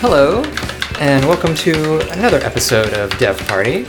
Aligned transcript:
Hello, 0.00 0.44
and 1.00 1.26
welcome 1.26 1.56
to 1.56 1.98
another 2.12 2.38
episode 2.38 2.94
of 2.94 3.10
Dev 3.18 3.36
Party. 3.48 3.84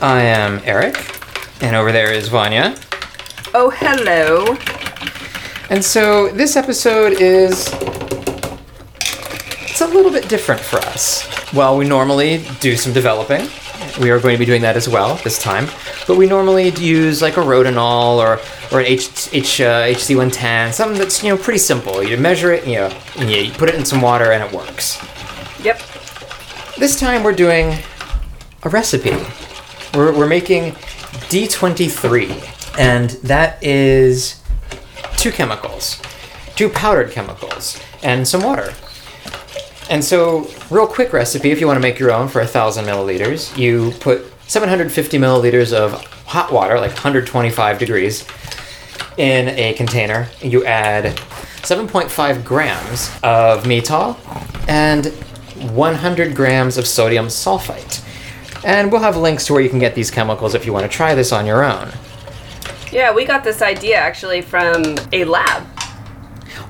I 0.00 0.22
am 0.22 0.60
Eric, 0.64 0.94
and 1.60 1.74
over 1.74 1.90
there 1.90 2.12
is 2.12 2.28
Vanya. 2.28 2.76
Oh, 3.52 3.68
hello. 3.74 4.56
And 5.70 5.84
so 5.84 6.28
this 6.28 6.54
episode 6.54 7.14
is 7.20 7.68
it's 9.62 9.80
a 9.80 9.88
little 9.88 10.12
bit 10.12 10.28
different 10.28 10.60
for 10.60 10.76
us. 10.76 11.24
While 11.52 11.76
we 11.76 11.84
normally 11.84 12.46
do 12.60 12.76
some 12.76 12.92
developing, 12.92 13.48
we 14.00 14.12
are 14.12 14.20
going 14.20 14.36
to 14.36 14.38
be 14.38 14.44
doing 14.44 14.62
that 14.62 14.76
as 14.76 14.88
well 14.88 15.16
this 15.24 15.42
time. 15.42 15.66
But 16.06 16.16
we 16.16 16.28
normally 16.28 16.68
use 16.70 17.22
like 17.22 17.38
a 17.38 17.40
Rodinal 17.40 18.18
or 18.18 18.38
or 18.70 18.78
an 18.78 18.86
H, 18.86 19.30
H, 19.32 19.60
uh, 19.60 19.82
HC110, 19.82 20.72
something 20.72 20.96
that's 20.96 21.24
you 21.24 21.30
know 21.30 21.36
pretty 21.36 21.58
simple. 21.58 22.04
You 22.04 22.18
measure 22.18 22.52
it, 22.52 22.68
you 22.68 22.76
know, 22.76 22.96
and 23.16 23.28
you 23.28 23.50
put 23.50 23.68
it 23.68 23.74
in 23.74 23.84
some 23.84 24.00
water, 24.00 24.30
and 24.30 24.40
it 24.40 24.52
works. 24.52 25.03
This 26.76 26.98
time 26.98 27.22
we're 27.22 27.32
doing 27.32 27.78
a 28.64 28.68
recipe. 28.68 29.12
We're, 29.96 30.12
we're 30.12 30.26
making 30.26 30.72
D23, 31.30 32.76
and 32.76 33.10
that 33.10 33.62
is 33.62 34.42
two 35.16 35.30
chemicals, 35.30 36.02
two 36.56 36.68
powdered 36.68 37.12
chemicals, 37.12 37.80
and 38.02 38.26
some 38.26 38.42
water. 38.42 38.74
And 39.88 40.02
so, 40.02 40.50
real 40.68 40.88
quick 40.88 41.12
recipe 41.12 41.52
if 41.52 41.60
you 41.60 41.68
want 41.68 41.76
to 41.76 41.80
make 41.80 42.00
your 42.00 42.10
own 42.10 42.26
for 42.26 42.40
a 42.40 42.46
thousand 42.46 42.86
milliliters, 42.86 43.56
you 43.56 43.92
put 44.00 44.24
750 44.48 45.16
milliliters 45.16 45.72
of 45.72 45.92
hot 46.26 46.52
water, 46.52 46.80
like 46.80 46.90
125 46.90 47.78
degrees, 47.78 48.26
in 49.16 49.48
a 49.50 49.74
container. 49.74 50.26
You 50.42 50.64
add 50.64 51.16
7.5 51.62 52.44
grams 52.44 53.10
of 53.22 53.62
metol 53.62 54.18
and 54.68 55.12
100 55.56 56.34
grams 56.34 56.76
of 56.78 56.86
sodium 56.86 57.26
sulfite. 57.26 58.02
And 58.64 58.90
we'll 58.90 59.02
have 59.02 59.16
links 59.16 59.46
to 59.46 59.52
where 59.52 59.62
you 59.62 59.68
can 59.68 59.78
get 59.78 59.94
these 59.94 60.10
chemicals 60.10 60.54
if 60.54 60.64
you 60.66 60.72
want 60.72 60.90
to 60.90 60.94
try 60.94 61.14
this 61.14 61.32
on 61.32 61.46
your 61.46 61.62
own. 61.64 61.90
Yeah, 62.90 63.12
we 63.12 63.24
got 63.24 63.44
this 63.44 63.60
idea 63.60 63.96
actually 63.96 64.40
from 64.40 64.96
a 65.12 65.24
lab. 65.24 65.66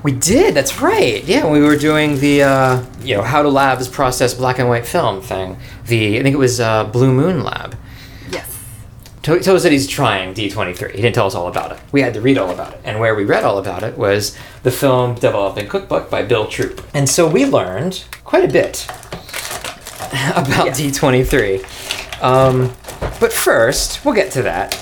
We 0.03 0.11
did. 0.11 0.53
That's 0.55 0.81
right. 0.81 1.23
Yeah, 1.23 1.49
we 1.49 1.61
were 1.61 1.75
doing 1.77 2.19
the 2.19 2.43
uh, 2.43 2.83
you 3.01 3.15
know 3.15 3.21
how 3.23 3.41
do 3.43 3.49
labs 3.49 3.87
process 3.87 4.33
black 4.33 4.59
and 4.59 4.67
white 4.67 4.85
film 4.85 5.21
thing. 5.21 5.57
The 5.85 6.19
I 6.19 6.23
think 6.23 6.33
it 6.33 6.37
was 6.39 6.59
uh, 6.59 6.83
Blue 6.85 7.11
Moon 7.13 7.43
Lab. 7.43 7.75
Yes. 8.29 8.47
To- 9.23 9.39
Told 9.39 9.55
us 9.57 9.63
that 9.63 9.71
he's 9.71 9.87
trying 9.87 10.33
D23. 10.33 10.91
He 10.95 11.01
didn't 11.01 11.15
tell 11.15 11.27
us 11.27 11.33
all 11.35 11.47
about 11.47 11.71
it. 11.71 11.79
We 11.91 12.01
had 12.01 12.13
to 12.15 12.21
read 12.21 12.37
all 12.37 12.51
about 12.51 12.73
it. 12.73 12.81
And 12.83 12.99
where 12.99 13.15
we 13.15 13.23
read 13.23 13.43
all 13.43 13.57
about 13.57 13.83
it 13.83 13.97
was 13.97 14.35
the 14.63 14.71
film 14.71 15.15
Developing 15.15 15.67
Cookbook 15.67 16.09
by 16.09 16.23
Bill 16.23 16.45
Troop. 16.47 16.83
And 16.93 17.07
so 17.09 17.27
we 17.27 17.45
learned 17.45 18.03
quite 18.25 18.43
a 18.43 18.51
bit 18.51 18.85
about 20.35 20.65
Yes. 20.65 20.81
D23. 20.81 22.21
Um, 22.21 22.73
but 23.19 23.31
first, 23.31 24.03
we'll 24.03 24.15
get 24.15 24.31
to 24.33 24.41
that. 24.41 24.73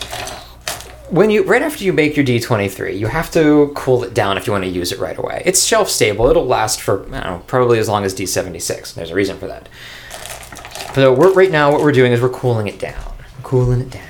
When 1.10 1.30
you 1.30 1.44
right 1.44 1.62
after 1.62 1.84
you 1.84 1.94
make 1.94 2.16
your 2.16 2.26
D23, 2.26 2.98
you 2.98 3.06
have 3.06 3.30
to 3.32 3.72
cool 3.76 4.04
it 4.04 4.16
down 4.16 4.38
if 4.38 4.48
you 4.48 4.54
want 4.54 4.64
to 4.64 4.70
use 4.70 4.92
it 4.92 4.98
right 5.00 5.18
away. 5.18 5.44
It's 5.46 5.64
shelf 5.64 5.90
stable. 5.90 6.28
It'll 6.30 6.46
last 6.46 6.82
for 6.82 7.06
know, 7.10 7.44
probably 7.46 7.78
as 7.78 7.88
long 7.88 8.04
as 8.04 8.16
D76. 8.16 8.96
There's 8.96 9.12
a 9.12 9.16
reason 9.16 9.38
for 9.38 9.48
that. 9.48 9.70
So 10.96 11.14
we're, 11.14 11.34
right 11.34 11.52
now, 11.52 11.72
what 11.72 11.82
we're 11.82 11.92
doing 11.92 12.12
is 12.12 12.22
we're 12.22 12.30
cooling 12.30 12.68
it 12.68 12.80
down. 12.80 13.14
Cooling 13.44 13.82
it 13.82 13.90
down. 13.92 14.08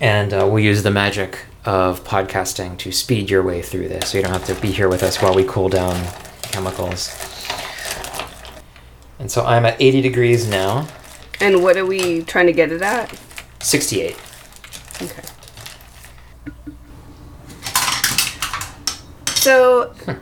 And 0.00 0.32
uh, 0.32 0.48
we'll 0.50 0.64
use 0.64 0.82
the 0.82 0.90
magic 0.90 1.38
of 1.64 2.02
podcasting 2.04 2.76
to 2.78 2.90
speed 2.92 3.30
your 3.30 3.42
way 3.42 3.62
through 3.62 3.88
this, 3.88 4.10
so 4.10 4.18
you 4.18 4.24
don't 4.24 4.32
have 4.32 4.44
to 4.46 4.54
be 4.60 4.70
here 4.70 4.88
with 4.88 5.02
us 5.02 5.22
while 5.22 5.34
we 5.34 5.44
cool 5.44 5.68
down 5.68 5.94
chemicals. 6.54 7.08
And 9.18 9.28
so 9.30 9.44
I'm 9.44 9.66
at 9.66 9.80
80 9.80 10.02
degrees 10.02 10.48
now, 10.48 10.86
And 11.40 11.64
what 11.64 11.76
are 11.76 11.84
we 11.84 12.22
trying 12.22 12.46
to 12.46 12.52
get 12.52 12.70
it 12.70 12.80
at? 12.80 13.12
68. 13.60 14.16
Okay. 15.02 15.22
So, 19.34 19.88
hmm. 20.04 20.12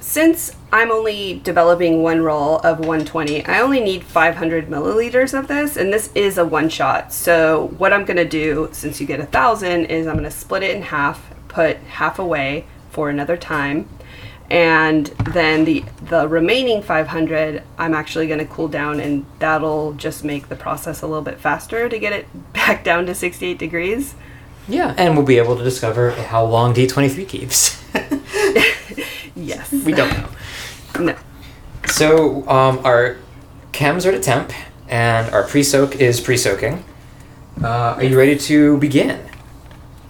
since 0.00 0.56
I'm 0.72 0.90
only 0.90 1.40
developing 1.44 2.02
one 2.02 2.22
roll 2.22 2.58
of 2.60 2.78
120, 2.78 3.44
I 3.44 3.60
only 3.60 3.78
need 3.78 4.02
500 4.04 4.68
milliliters 4.68 5.38
of 5.38 5.48
this, 5.48 5.76
and 5.76 5.92
this 5.92 6.10
is 6.14 6.38
a 6.38 6.44
one 6.44 6.70
shot. 6.70 7.12
So, 7.12 7.74
what 7.76 7.92
I'm 7.92 8.04
gonna 8.04 8.24
do, 8.24 8.70
since 8.72 9.00
you 9.00 9.06
get 9.06 9.20
a 9.20 9.26
thousand, 9.26 9.86
is 9.86 10.06
I'm 10.06 10.16
gonna 10.16 10.30
split 10.30 10.62
it 10.62 10.74
in 10.74 10.82
half, 10.82 11.30
put 11.48 11.76
half 11.76 12.18
away 12.18 12.64
for 12.90 13.10
another 13.10 13.36
time, 13.36 13.88
and 14.52 15.06
then 15.32 15.64
the 15.64 15.82
the 16.10 16.28
remaining 16.28 16.82
500 16.82 17.62
I'm 17.78 17.94
actually 17.94 18.26
going 18.26 18.38
to 18.38 18.44
cool 18.44 18.68
down 18.68 19.00
and 19.00 19.24
that'll 19.38 19.94
just 19.94 20.24
make 20.24 20.50
the 20.50 20.56
process 20.56 21.00
a 21.00 21.06
little 21.06 21.22
bit 21.22 21.40
faster 21.40 21.88
to 21.88 21.98
get 21.98 22.12
it 22.12 22.26
back 22.52 22.84
down 22.84 23.06
to 23.06 23.14
68 23.14 23.58
degrees. 23.58 24.14
Yeah, 24.68 24.94
and 24.96 25.16
we'll 25.16 25.26
be 25.26 25.38
able 25.38 25.56
to 25.56 25.64
discover 25.64 26.12
how 26.12 26.44
long 26.44 26.72
D23 26.72 27.26
keeps. 27.26 27.82
Yes. 29.34 29.72
we 29.72 29.92
don't 29.92 30.12
know. 30.12 30.28
No. 31.00 31.16
So 31.88 32.48
um, 32.48 32.78
our 32.84 33.16
chems 33.72 34.06
are 34.06 34.14
at 34.14 34.22
temp, 34.22 34.52
and 34.88 35.32
our 35.34 35.42
pre-soak 35.42 35.96
is 35.96 36.20
pre-soaking. 36.20 36.84
Uh, 37.60 37.94
are 37.96 38.04
you 38.04 38.16
ready 38.16 38.38
to 38.38 38.76
begin? 38.78 39.18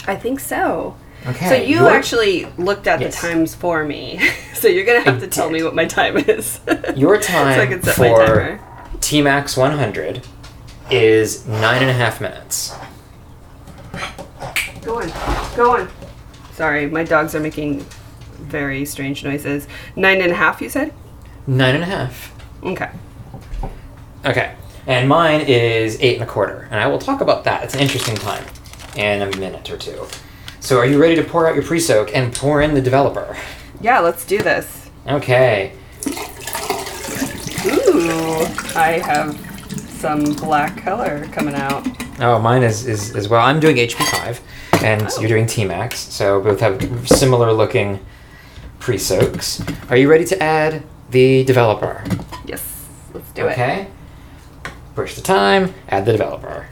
I 0.06 0.16
think 0.16 0.40
so. 0.40 0.96
Okay. 1.26 1.48
So 1.48 1.54
you 1.54 1.76
your- 1.80 1.88
actually 1.90 2.46
looked 2.58 2.86
at 2.86 3.00
Yes. 3.00 3.20
the 3.20 3.28
times 3.28 3.54
for 3.54 3.84
me. 3.84 4.20
so 4.54 4.68
you're 4.68 4.84
going 4.84 5.02
to 5.02 5.10
have 5.10 5.18
I 5.22 5.26
to 5.26 5.26
tell 5.28 5.48
did. 5.48 5.54
me 5.58 5.62
what 5.62 5.74
my 5.74 5.84
time 5.84 6.16
is. 6.16 6.60
Your 6.96 7.20
so 7.22 7.28
time 7.28 7.70
my 7.70 7.76
for. 7.92 8.60
T 9.00 9.22
Max 9.22 9.56
100 9.56 10.26
is 10.90 11.46
nine 11.46 11.80
and 11.82 11.90
a 11.90 11.94
half 11.94 12.20
minutes. 12.20 12.74
Go 14.82 15.00
on. 15.00 15.12
Go 15.56 15.76
on. 15.76 15.88
Sorry, 16.54 16.86
my 16.88 17.04
dogs 17.04 17.34
are 17.34 17.40
making 17.40 17.84
very 18.38 18.84
strange 18.84 19.24
noises. 19.24 19.66
Nine 19.96 20.20
and 20.20 20.32
a 20.32 20.34
half, 20.34 20.60
you 20.60 20.68
said? 20.68 20.92
Nine 21.46 21.74
and 21.76 21.84
a 21.84 21.86
half. 21.86 22.32
Okay. 22.64 22.90
Okay. 24.24 24.54
And 24.86 25.08
mine 25.08 25.42
is 25.42 25.96
eight 26.00 26.14
and 26.20 26.24
a 26.24 26.26
quarter, 26.26 26.68
and 26.70 26.80
I 26.80 26.88
will 26.88 26.98
talk 26.98 27.20
about 27.20 27.44
that. 27.44 27.62
It's 27.64 27.74
an 27.74 27.80
interesting 27.80 28.16
time 28.16 28.44
in 28.96 29.22
a 29.22 29.36
minute 29.36 29.70
or 29.70 29.78
two. 29.78 30.06
So, 30.62 30.78
are 30.78 30.86
you 30.86 31.00
ready 31.00 31.16
to 31.16 31.24
pour 31.24 31.48
out 31.48 31.56
your 31.56 31.64
pre-soak 31.64 32.14
and 32.14 32.32
pour 32.32 32.62
in 32.62 32.72
the 32.74 32.80
developer? 32.80 33.36
Yeah, 33.80 33.98
let's 33.98 34.24
do 34.24 34.38
this. 34.38 34.90
Okay. 35.08 35.72
Ooh, 37.66 38.44
I 38.76 39.02
have 39.04 39.36
some 39.98 40.22
black 40.34 40.80
color 40.80 41.26
coming 41.32 41.56
out. 41.56 41.84
Oh, 42.20 42.38
mine 42.38 42.62
is, 42.62 42.86
is 42.86 43.16
as 43.16 43.28
well. 43.28 43.44
I'm 43.44 43.58
doing 43.58 43.76
HP5, 43.76 44.38
and 44.84 45.02
Oh. 45.02 45.20
you're 45.20 45.28
doing 45.28 45.46
T-Max, 45.46 45.98
so 45.98 46.40
both 46.40 46.60
have 46.60 47.08
similar 47.08 47.52
looking 47.52 47.98
pre-soaks. 48.78 49.64
Are 49.90 49.96
you 49.96 50.08
ready 50.08 50.24
to 50.26 50.40
add 50.40 50.84
the 51.10 51.42
developer? 51.42 52.04
Yes, 52.46 52.62
let's 53.12 53.30
do 53.32 53.48
it. 53.48 53.52
okay. 53.52 53.88
Push 54.94 55.16
the 55.16 55.22
time, 55.22 55.74
add 55.88 56.06
the 56.06 56.12
developer. 56.12 56.66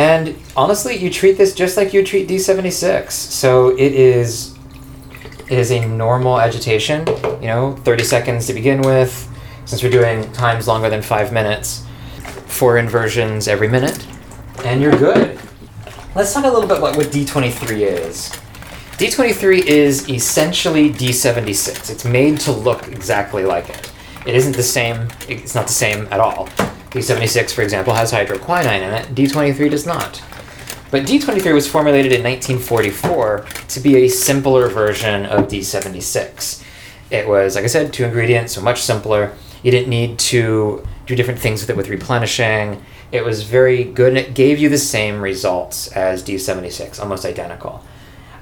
And 0.00 0.34
honestly, 0.56 0.96
you 0.96 1.10
treat 1.10 1.36
this 1.36 1.54
just 1.54 1.76
like 1.76 1.92
you 1.92 2.02
treat 2.02 2.26
D76. 2.26 3.10
So 3.10 3.68
it 3.76 3.92
is 3.92 4.56
it 5.50 5.58
is 5.58 5.70
a 5.72 5.86
normal 5.86 6.40
agitation, 6.40 7.06
you 7.42 7.48
know, 7.48 7.76
30 7.84 8.04
seconds 8.04 8.46
to 8.46 8.54
begin 8.54 8.80
with. 8.80 9.12
Since 9.66 9.82
we're 9.82 9.90
doing 9.90 10.32
times 10.32 10.66
longer 10.66 10.88
than 10.88 11.02
five 11.02 11.34
minutes, 11.34 11.84
four 12.46 12.78
inversions 12.78 13.46
every 13.46 13.68
minute, 13.68 14.06
and 14.64 14.80
you're 14.80 14.96
good. 14.96 15.38
Let's 16.14 16.32
talk 16.32 16.46
a 16.46 16.48
little 16.48 16.66
bit 16.66 16.78
about 16.78 16.96
what 16.96 17.08
D23 17.08 17.80
is. 17.80 18.30
D23 18.96 19.66
is 19.66 20.08
essentially 20.08 20.88
D76. 20.88 21.90
It's 21.90 22.06
made 22.06 22.40
to 22.40 22.52
look 22.52 22.88
exactly 22.88 23.44
like 23.44 23.68
it. 23.68 23.92
It 24.26 24.34
isn't 24.34 24.56
the 24.56 24.62
same, 24.62 25.08
it's 25.28 25.54
not 25.54 25.66
the 25.66 25.74
same 25.74 26.08
at 26.10 26.20
all. 26.20 26.48
D76, 26.90 27.52
for 27.52 27.62
example, 27.62 27.94
has 27.94 28.12
hydroquinone 28.12 28.82
in 28.82 28.94
it, 28.94 29.14
D23 29.14 29.70
does 29.70 29.86
not. 29.86 30.22
But 30.90 31.04
D23 31.04 31.54
was 31.54 31.68
formulated 31.68 32.12
in 32.12 32.24
1944 32.24 33.46
to 33.68 33.80
be 33.80 33.96
a 33.98 34.08
simpler 34.08 34.68
version 34.68 35.24
of 35.26 35.46
D76. 35.46 36.64
It 37.10 37.28
was, 37.28 37.54
like 37.54 37.64
I 37.64 37.68
said, 37.68 37.92
two 37.92 38.04
ingredients, 38.04 38.54
so 38.54 38.60
much 38.60 38.82
simpler. 38.82 39.32
You 39.62 39.70
didn't 39.70 39.88
need 39.88 40.18
to 40.18 40.84
do 41.06 41.14
different 41.14 41.38
things 41.38 41.60
with 41.60 41.70
it 41.70 41.76
with 41.76 41.88
replenishing. 41.88 42.84
It 43.12 43.24
was 43.24 43.44
very 43.44 43.84
good 43.84 44.08
and 44.08 44.18
it 44.18 44.34
gave 44.34 44.58
you 44.58 44.68
the 44.68 44.78
same 44.78 45.20
results 45.20 45.88
as 45.92 46.24
D76, 46.24 47.00
almost 47.00 47.24
identical. 47.24 47.84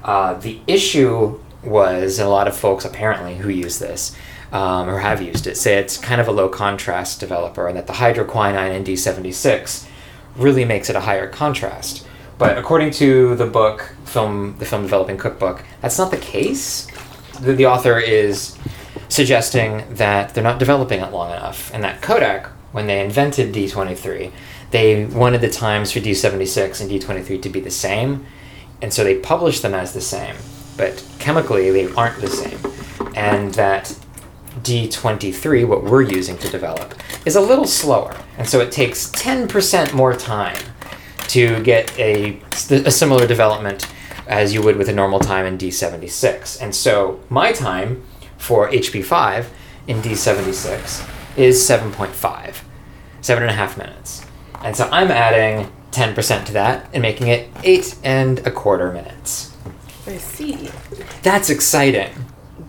Uh, 0.03 0.35
the 0.35 0.59
issue 0.65 1.39
was, 1.63 2.17
and 2.17 2.27
a 2.27 2.31
lot 2.31 2.47
of 2.47 2.55
folks 2.55 2.85
apparently 2.85 3.37
who 3.37 3.49
use 3.49 3.77
this 3.79 4.15
um, 4.51 4.89
or 4.89 4.99
have 4.99 5.21
used 5.21 5.45
it 5.47 5.57
say 5.57 5.77
it's 5.77 5.97
kind 5.97 6.19
of 6.19 6.27
a 6.27 6.31
low 6.31 6.49
contrast 6.49 7.19
developer 7.19 7.67
and 7.67 7.77
that 7.77 7.87
the 7.87 7.93
hydroquinone 7.93 8.73
in 8.73 8.83
D76 8.83 9.87
really 10.35 10.65
makes 10.65 10.89
it 10.89 10.95
a 10.95 11.01
higher 11.01 11.27
contrast. 11.27 12.05
But 12.37 12.57
according 12.57 12.91
to 12.91 13.35
the 13.35 13.45
book, 13.45 13.93
film, 14.05 14.55
the 14.59 14.65
film 14.65 14.83
developing 14.83 15.17
cookbook, 15.17 15.63
that's 15.81 15.97
not 15.97 16.09
the 16.09 16.17
case. 16.17 16.87
The, 17.41 17.53
the 17.53 17.65
author 17.65 17.99
is 17.99 18.57
suggesting 19.09 19.83
that 19.95 20.33
they're 20.33 20.43
not 20.43 20.59
developing 20.59 21.01
it 21.01 21.11
long 21.11 21.31
enough, 21.31 21.73
and 21.73 21.83
that 21.83 22.01
Kodak, 22.01 22.47
when 22.71 22.87
they 22.87 23.03
invented 23.03 23.53
D23, 23.53 24.31
they 24.71 25.05
wanted 25.05 25.41
the 25.41 25.49
times 25.49 25.91
for 25.91 25.99
D76 25.99 26.79
and 26.79 26.89
D23 26.89 27.41
to 27.41 27.49
be 27.49 27.59
the 27.59 27.71
same, 27.71 28.25
and 28.81 28.93
so 28.93 29.03
they 29.03 29.17
published 29.17 29.61
them 29.61 29.73
as 29.73 29.93
the 29.93 30.01
same, 30.01 30.35
but 30.77 31.03
chemically 31.17 31.71
they 31.71 31.91
aren't 31.93 32.21
the 32.21 32.27
same, 32.27 32.59
and 33.15 33.53
that 33.55 33.97
D23, 34.63 35.67
what 35.67 35.83
we're 35.83 36.01
using 36.01 36.37
to 36.37 36.49
develop, 36.49 36.95
is 37.25 37.35
a 37.35 37.41
little 37.41 37.65
slower, 37.65 38.15
and 38.37 38.47
so 38.47 38.59
it 38.59 38.71
takes 38.71 39.09
10% 39.11 39.93
more 39.93 40.13
time 40.13 40.57
to 41.29 41.61
get 41.63 41.97
a, 41.99 42.41
a 42.71 42.91
similar 42.91 43.27
development 43.27 43.87
as 44.27 44.53
you 44.53 44.61
would 44.61 44.77
with 44.77 44.89
a 44.89 44.93
normal 44.93 45.19
time 45.19 45.45
in 45.45 45.57
D76. 45.57 46.61
And 46.61 46.73
so 46.73 47.19
my 47.29 47.51
time 47.51 48.03
for 48.37 48.69
HP5 48.69 49.47
in 49.87 49.97
D76 50.01 51.37
is 51.37 51.67
7.5, 51.67 52.63
seven 53.21 53.43
and 53.43 53.51
a 53.51 53.55
half 53.55 53.77
minutes. 53.77 54.25
And 54.61 54.75
so 54.75 54.87
I'm 54.91 55.09
adding 55.11 55.71
10% 55.91 56.45
to 56.45 56.53
that 56.53 56.89
and 56.93 57.01
making 57.01 57.27
it 57.27 57.49
eight 57.63 57.95
and 58.03 58.39
a 58.39 58.51
quarter 58.51 58.91
minutes. 58.91 59.55
I 60.05 60.17
see. 60.17 60.69
That's 61.23 61.49
exciting. 61.49 62.11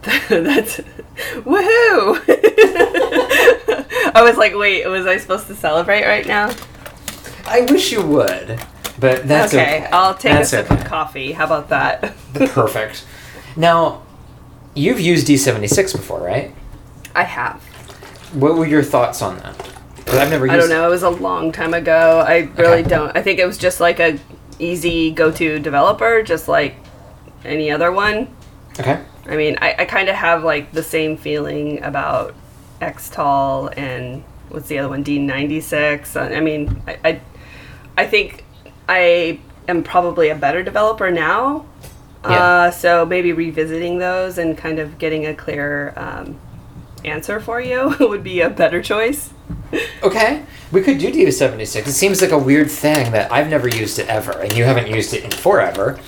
That's 0.28 0.80
woohoo! 1.44 2.20
I 4.14 4.22
was 4.22 4.36
like, 4.36 4.54
wait, 4.56 4.86
was 4.86 5.06
I 5.06 5.18
supposed 5.18 5.46
to 5.48 5.54
celebrate 5.54 6.04
right 6.06 6.26
now? 6.26 6.54
I 7.46 7.62
wish 7.62 7.92
you 7.92 8.02
would, 8.06 8.60
but 8.98 9.26
that's 9.26 9.52
okay. 9.52 9.78
okay. 9.82 9.88
I'll 9.92 10.14
take 10.14 10.32
That's 10.32 10.52
a 10.52 10.56
sip 10.64 10.70
okay. 10.70 10.80
of 10.80 10.86
coffee. 10.86 11.32
How 11.32 11.44
about 11.46 11.68
that? 11.70 12.14
Perfect. 12.34 13.04
Now, 13.56 14.02
you've 14.74 15.00
used 15.00 15.26
D76 15.26 15.92
before, 15.92 16.20
right? 16.20 16.54
I 17.14 17.24
have. 17.24 17.60
What 18.32 18.54
were 18.56 18.66
your 18.66 18.82
thoughts 18.82 19.20
on 19.22 19.38
that? 19.38 19.68
I've 20.08 20.30
never 20.30 20.46
used 20.46 20.54
I 20.54 20.56
don't 20.58 20.68
know. 20.68 20.86
It 20.86 20.90
was 20.90 21.02
a 21.02 21.10
long 21.10 21.52
time 21.52 21.74
ago. 21.74 22.24
I 22.26 22.48
really 22.56 22.80
Okay. 22.80 22.88
don't. 22.88 23.16
I 23.16 23.22
think 23.22 23.38
it 23.38 23.46
was 23.46 23.58
just 23.58 23.80
like 23.80 24.00
a 24.00 24.18
easy 24.58 25.10
go-to 25.10 25.58
developer, 25.58 26.22
just 26.22 26.46
like 26.48 26.76
any 27.44 27.70
other 27.70 27.90
one. 27.92 28.28
Okay. 28.78 29.02
I 29.26 29.36
mean, 29.36 29.58
I, 29.60 29.74
I 29.80 29.84
kind 29.84 30.08
of 30.08 30.16
have 30.16 30.44
like 30.44 30.72
the 30.72 30.82
same 30.82 31.16
feeling 31.16 31.82
about 31.82 32.34
Xtol 32.80 33.72
and 33.76 34.24
what's 34.48 34.68
the 34.68 34.78
other 34.78 34.88
one, 34.88 35.04
D96. 35.04 36.16
Uh, 36.16 36.34
I 36.34 36.40
mean, 36.40 36.82
I, 36.86 36.98
I, 37.04 37.20
I 37.98 38.06
think 38.06 38.44
I 38.88 39.40
am 39.68 39.82
probably 39.82 40.28
a 40.28 40.34
better 40.34 40.62
developer 40.62 41.10
now. 41.10 41.66
Yeah. 42.24 42.30
Uh, 42.30 42.70
so 42.70 43.06
maybe 43.06 43.32
revisiting 43.32 43.98
those 43.98 44.36
and 44.36 44.56
kind 44.56 44.78
of 44.78 44.98
getting 44.98 45.26
a 45.26 45.34
clearer 45.34 45.94
um, 45.96 46.38
answer 47.04 47.40
for 47.40 47.60
you 47.60 47.94
would 48.00 48.22
be 48.22 48.40
a 48.40 48.50
better 48.50 48.82
choice. 48.82 49.32
Okay. 50.02 50.44
We 50.72 50.82
could 50.82 50.98
do 50.98 51.10
D76. 51.10 51.86
It 51.86 51.92
seems 51.92 52.20
like 52.22 52.30
a 52.30 52.38
weird 52.38 52.70
thing 52.70 53.12
that 53.12 53.32
I've 53.32 53.48
never 53.48 53.68
used 53.68 53.98
it 53.98 54.08
ever, 54.08 54.32
and 54.32 54.52
you 54.52 54.64
haven't 54.64 54.88
used 54.88 55.14
it 55.14 55.24
in 55.24 55.30
forever. 55.30 55.98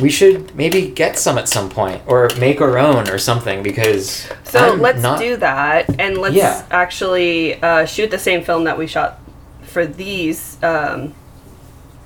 We 0.00 0.10
should 0.10 0.54
maybe 0.56 0.88
get 0.88 1.18
some 1.18 1.36
at 1.38 1.48
some 1.48 1.68
point, 1.68 2.02
or 2.06 2.28
make 2.38 2.60
our 2.60 2.78
own 2.78 3.08
or 3.08 3.18
something, 3.18 3.62
because 3.62 4.28
So 4.44 4.72
I'm 4.72 4.80
let's 4.80 5.02
not- 5.02 5.18
do 5.18 5.36
that, 5.36 5.86
and 6.00 6.18
let's 6.18 6.34
Yeah. 6.34 6.62
actually 6.70 7.60
uh, 7.62 7.84
shoot 7.84 8.10
the 8.10 8.18
same 8.18 8.42
film 8.42 8.64
that 8.64 8.78
we 8.78 8.86
shot 8.86 9.18
for 9.62 9.84
these 9.86 10.56
um, 10.62 11.14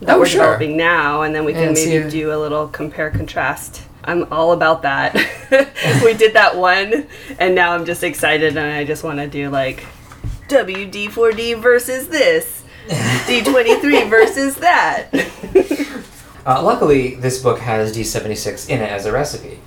that 0.02 0.16
Oh, 0.16 0.18
we're 0.18 0.26
sure. 0.26 0.40
developing 0.42 0.76
now, 0.76 1.22
and 1.22 1.34
then 1.34 1.44
we 1.44 1.52
can 1.52 1.68
And 1.68 1.74
maybe 1.74 2.10
do 2.10 2.32
a 2.32 2.36
little 2.38 2.66
compare 2.68 3.10
contrast. 3.10 3.82
I'm 4.04 4.26
all 4.30 4.52
about 4.52 4.82
that. 4.82 5.14
we 6.04 6.12
did 6.14 6.34
that 6.34 6.56
one, 6.56 7.06
and 7.38 7.54
now 7.54 7.72
I'm 7.72 7.84
just 7.86 8.02
excited, 8.04 8.56
and 8.56 8.70
I 8.72 8.84
just 8.84 9.02
want 9.04 9.18
to 9.18 9.26
do 9.26 9.48
like 9.48 9.84
WD4D 10.48 11.58
versus 11.60 12.08
this, 12.08 12.64
D23 12.88 14.10
versus 14.10 14.56
that. 14.56 15.08
Uh, 16.46 16.62
luckily, 16.62 17.14
this 17.14 17.42
book 17.42 17.58
has 17.60 17.96
D76 17.96 18.68
in 18.68 18.80
it 18.80 18.90
as 18.90 19.06
a 19.06 19.12
recipe. 19.12 19.58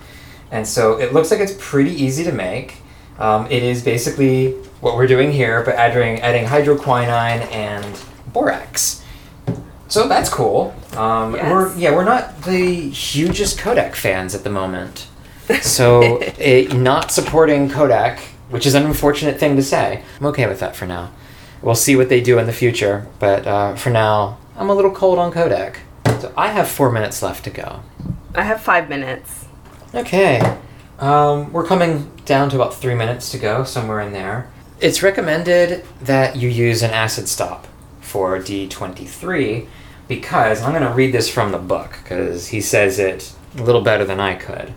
And 0.51 0.67
so 0.67 0.99
it 0.99 1.13
looks 1.13 1.31
like 1.31 1.39
it's 1.39 1.55
pretty 1.59 1.91
easy 1.91 2.23
to 2.23 2.31
make. 2.31 2.77
Um, 3.19 3.47
it 3.49 3.63
is 3.63 3.83
basically 3.83 4.51
what 4.79 4.95
we're 4.95 5.07
doing 5.07 5.31
here, 5.31 5.63
but 5.63 5.75
adding, 5.75 6.21
adding 6.21 6.45
hydroquinone 6.45 7.51
and 7.51 7.99
borax. 8.31 9.03
So 9.87 10.07
that's 10.07 10.29
cool. 10.29 10.75
Um, 10.95 11.33
Yes. 11.35 11.51
We're 11.51 11.75
yeah, 11.77 11.95
we're 11.95 12.03
not 12.03 12.43
the 12.43 12.89
hugest 12.89 13.57
Kodak 13.57 13.95
fans 13.95 14.35
at 14.35 14.43
the 14.43 14.49
moment. 14.49 15.07
So 15.61 16.19
it, 16.37 16.75
not 16.75 17.11
supporting 17.11 17.69
Kodak, 17.69 18.19
which 18.49 18.65
is 18.65 18.75
an 18.75 18.85
unfortunate 18.85 19.39
thing 19.39 19.55
to 19.55 19.63
say. 19.63 20.03
I'm 20.19 20.25
okay 20.27 20.45
with 20.47 20.59
that 20.59 20.75
for 20.75 20.85
now. 20.85 21.11
We'll 21.61 21.75
see 21.75 21.95
what 21.95 22.09
they 22.09 22.21
do 22.21 22.37
in 22.37 22.45
the 22.45 22.53
future, 22.53 23.07
but 23.19 23.47
uh, 23.47 23.75
for 23.75 23.89
now, 23.89 24.37
I'm 24.57 24.69
a 24.69 24.75
little 24.75 24.91
cold 24.91 25.17
on 25.19 25.31
Kodak. 25.31 25.79
So 26.19 26.33
I 26.35 26.47
have 26.47 26.67
four 26.67 26.91
minutes 26.91 27.21
left 27.21 27.43
to 27.43 27.49
go. 27.51 27.83
I 28.33 28.43
have 28.43 28.61
five 28.61 28.89
minutes. 28.89 29.45
Okay. 29.93 30.57
Um, 30.99 31.53
we're 31.53 31.65
coming 31.65 32.11
down 32.25 32.49
to 32.49 32.55
about 32.55 32.73
three 32.73 32.95
minutes 32.95 33.29
to 33.31 33.37
go, 33.37 33.63
somewhere 33.63 33.99
in 34.01 34.13
there. 34.13 34.51
It's 34.79 35.03
recommended 35.03 35.85
that 36.01 36.35
you 36.35 36.49
use 36.49 36.81
an 36.81 36.91
acid 36.91 37.27
stop 37.27 37.67
for 38.01 38.39
D23 38.39 39.67
because 40.07 40.61
I'm 40.61 40.71
going 40.71 40.83
to 40.83 40.93
read 40.93 41.13
this 41.13 41.29
from 41.29 41.51
the 41.51 41.59
book 41.59 41.99
because 42.01 42.47
he 42.47 42.61
says 42.61 42.97
it 42.97 43.33
a 43.55 43.63
little 43.63 43.81
better 43.81 44.05
than 44.05 44.19
I 44.19 44.35
could. 44.35 44.73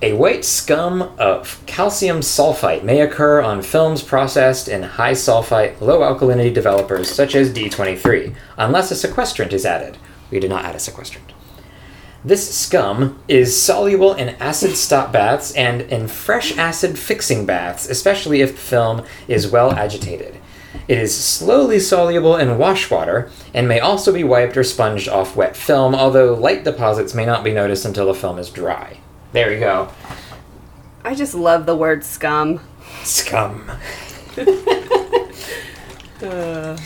A 0.00 0.12
white 0.12 0.44
scum 0.44 1.02
of 1.18 1.60
calcium 1.66 2.20
sulfite 2.20 2.84
may 2.84 3.00
occur 3.00 3.42
on 3.42 3.62
films 3.62 4.02
processed 4.02 4.68
in 4.68 4.82
high 4.82 5.12
sulfite, 5.12 5.80
low 5.80 6.00
alkalinity 6.00 6.54
developers 6.54 7.10
such 7.10 7.34
as 7.34 7.52
D23, 7.52 8.34
unless 8.56 8.90
a 8.90 8.94
sequestrant 8.94 9.52
is 9.52 9.66
added. 9.66 9.98
We 10.30 10.40
did 10.40 10.50
not 10.50 10.64
add 10.64 10.74
a 10.74 10.78
sequestrant. 10.78 11.32
This 12.24 12.52
scum 12.52 13.22
is 13.28 13.60
soluble 13.60 14.14
in 14.14 14.30
acid 14.40 14.76
stop 14.76 15.12
baths 15.12 15.52
and 15.52 15.82
in 15.82 16.08
fresh 16.08 16.56
acid 16.58 16.98
fixing 16.98 17.46
baths, 17.46 17.88
especially 17.88 18.40
if 18.40 18.52
the 18.52 18.60
film 18.60 19.04
is 19.28 19.48
well 19.48 19.72
agitated. 19.72 20.36
It 20.88 20.98
is 20.98 21.16
slowly 21.16 21.78
soluble 21.78 22.36
in 22.36 22.58
wash 22.58 22.90
water 22.90 23.30
and 23.54 23.68
may 23.68 23.78
also 23.78 24.12
be 24.12 24.24
wiped 24.24 24.56
or 24.56 24.64
sponged 24.64 25.08
off 25.08 25.36
wet 25.36 25.56
film, 25.56 25.94
although 25.94 26.34
light 26.34 26.64
deposits 26.64 27.14
may 27.14 27.24
not 27.24 27.44
be 27.44 27.52
noticed 27.52 27.84
until 27.84 28.06
the 28.06 28.14
film 28.14 28.38
is 28.38 28.50
dry. 28.50 28.98
There 29.32 29.52
you 29.52 29.60
go. 29.60 29.90
I 31.04 31.14
just 31.14 31.34
love 31.34 31.66
the 31.66 31.76
word 31.76 32.04
scum. 32.04 32.60
Scum. 33.04 33.70
Uh, 36.20 36.76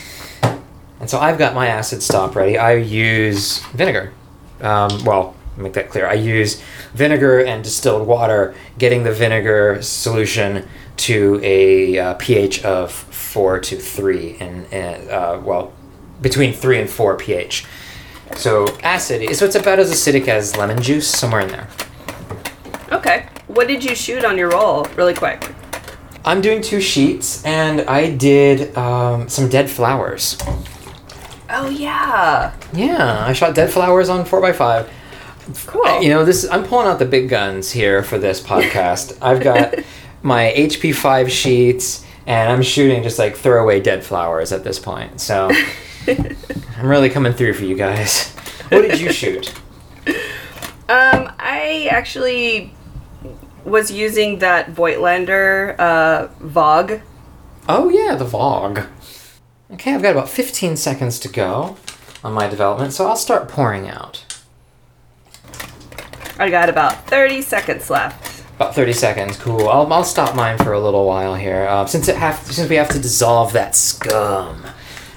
And 1.03 1.09
so 1.09 1.19
I've 1.19 1.37
got 1.37 1.53
my 1.53 1.67
acid 1.67 2.01
stop 2.01 2.33
ready. 2.33 2.57
I 2.57 2.75
use 2.75 3.59
vinegar. 3.73 4.13
Um, 4.61 5.03
well, 5.03 5.35
make 5.57 5.73
that 5.73 5.89
clear. 5.89 6.07
I 6.07 6.13
use 6.13 6.63
vinegar 6.93 7.43
and 7.43 7.61
distilled 7.61 8.07
water, 8.07 8.55
getting 8.77 9.03
the 9.03 9.11
vinegar 9.11 9.81
solution 9.81 10.65
to 10.95 11.41
a 11.43 11.99
uh, 11.99 12.13
pH 12.13 12.63
of 12.63 12.93
four 12.93 13.59
to 13.59 13.75
three, 13.75 14.37
and, 14.39 14.65
and 14.71 15.09
uh, 15.09 15.41
well, 15.43 15.73
between 16.21 16.53
three 16.53 16.79
and 16.79 16.89
four 16.89 17.17
pH. 17.17 17.65
So 18.37 18.65
acid. 18.81 19.35
So 19.35 19.43
it's 19.43 19.55
about 19.55 19.79
as 19.79 19.91
acidic 19.91 20.29
as 20.29 20.55
lemon 20.55 20.81
juice, 20.81 21.05
somewhere 21.05 21.41
in 21.41 21.49
there. 21.49 21.67
okay. 22.93 23.27
What 23.47 23.67
did 23.67 23.83
you 23.83 23.93
shoot 23.93 24.23
on 24.23 24.37
your 24.37 24.51
roll, 24.51 24.85
really 24.95 25.13
quick? 25.13 25.51
I'm 26.23 26.39
doing 26.39 26.61
two 26.61 26.79
sheets, 26.79 27.43
and 27.43 27.81
I 27.81 28.09
did 28.15 28.73
um, 28.77 29.27
some 29.27 29.49
dead 29.49 29.69
flowers. 29.69 30.37
Oh 31.55 31.69
yeah, 31.69 32.53
Yeah, 32.73 33.25
I 33.27 33.33
shot 33.33 33.53
dead 33.55 33.69
flowers 33.71 34.09
on 34.09 34.25
four 34.25 34.43
x 34.45 34.57
five. 34.57 34.89
cool. 35.67 36.01
You 36.01 36.09
know, 36.09 36.25
this 36.25 36.47
I'm 36.49 36.63
pulling 36.63 36.87
out 36.87 36.97
the 36.99 37.05
big 37.05 37.29
guns 37.29 37.71
here 37.71 38.01
for 38.03 38.17
this 38.17 38.41
podcast. 38.51 39.17
I've 39.21 39.41
got 39.41 39.75
my 40.23 40.53
HP 40.57 40.95
five 40.95 41.31
sheets, 41.31 42.03
and 42.25 42.51
I'm 42.51 42.63
shooting 42.63 43.03
just 43.03 43.19
like 43.19 43.35
throwaway 43.35 43.81
dead 43.81 44.03
flowers 44.03 44.51
at 44.51 44.63
this 44.63 44.79
point. 44.79 45.21
So 45.21 45.51
I'm 46.07 46.87
really 46.87 47.09
coming 47.09 47.33
through 47.33 47.53
for 47.53 47.65
you 47.65 47.75
guys. 47.75 48.29
What 48.69 48.81
did 48.81 48.99
you 48.99 49.11
shoot? 49.11 49.53
Um, 50.89 51.31
I 51.39 51.87
actually 51.91 52.73
was 53.63 53.91
using 53.91 54.39
that 54.39 54.73
Voigtlander 54.73 55.77
uh, 55.79 56.27
Vogue. 56.39 57.01
Oh 57.69 57.89
yeah, 57.89 58.15
the 58.15 58.25
Vogue. 58.25 58.79
Okay, 59.73 59.95
I've 59.95 60.03
got 60.03 60.11
about 60.11 60.29
15 60.29 60.77
seconds 60.77 61.17
to 61.19 61.27
go 61.27 61.77
on 62.23 62.31
my 62.33 62.47
development, 62.47 62.93
so 62.93 63.07
I'll 63.07 63.15
start 63.15 63.49
pouring 63.49 63.89
out. 63.89 64.23
I 66.37 66.51
got 66.51 66.69
about 66.69 67.07
30 67.07 67.41
seconds 67.41 67.89
left. 67.89 68.43
About 68.55 68.75
30 68.75 68.93
seconds, 68.93 69.37
cool. 69.37 69.67
I'll, 69.67 69.91
I'll 69.91 70.03
stop 70.03 70.35
mine 70.35 70.59
for 70.59 70.73
a 70.73 70.79
little 70.79 71.07
while 71.07 71.33
here. 71.33 71.65
Uh, 71.67 71.87
since 71.87 72.07
it 72.07 72.15
have 72.17 72.37
since 72.37 72.69
we 72.69 72.75
have 72.75 72.89
to 72.89 72.99
dissolve 72.99 73.51
that 73.53 73.75
scum, 73.75 74.63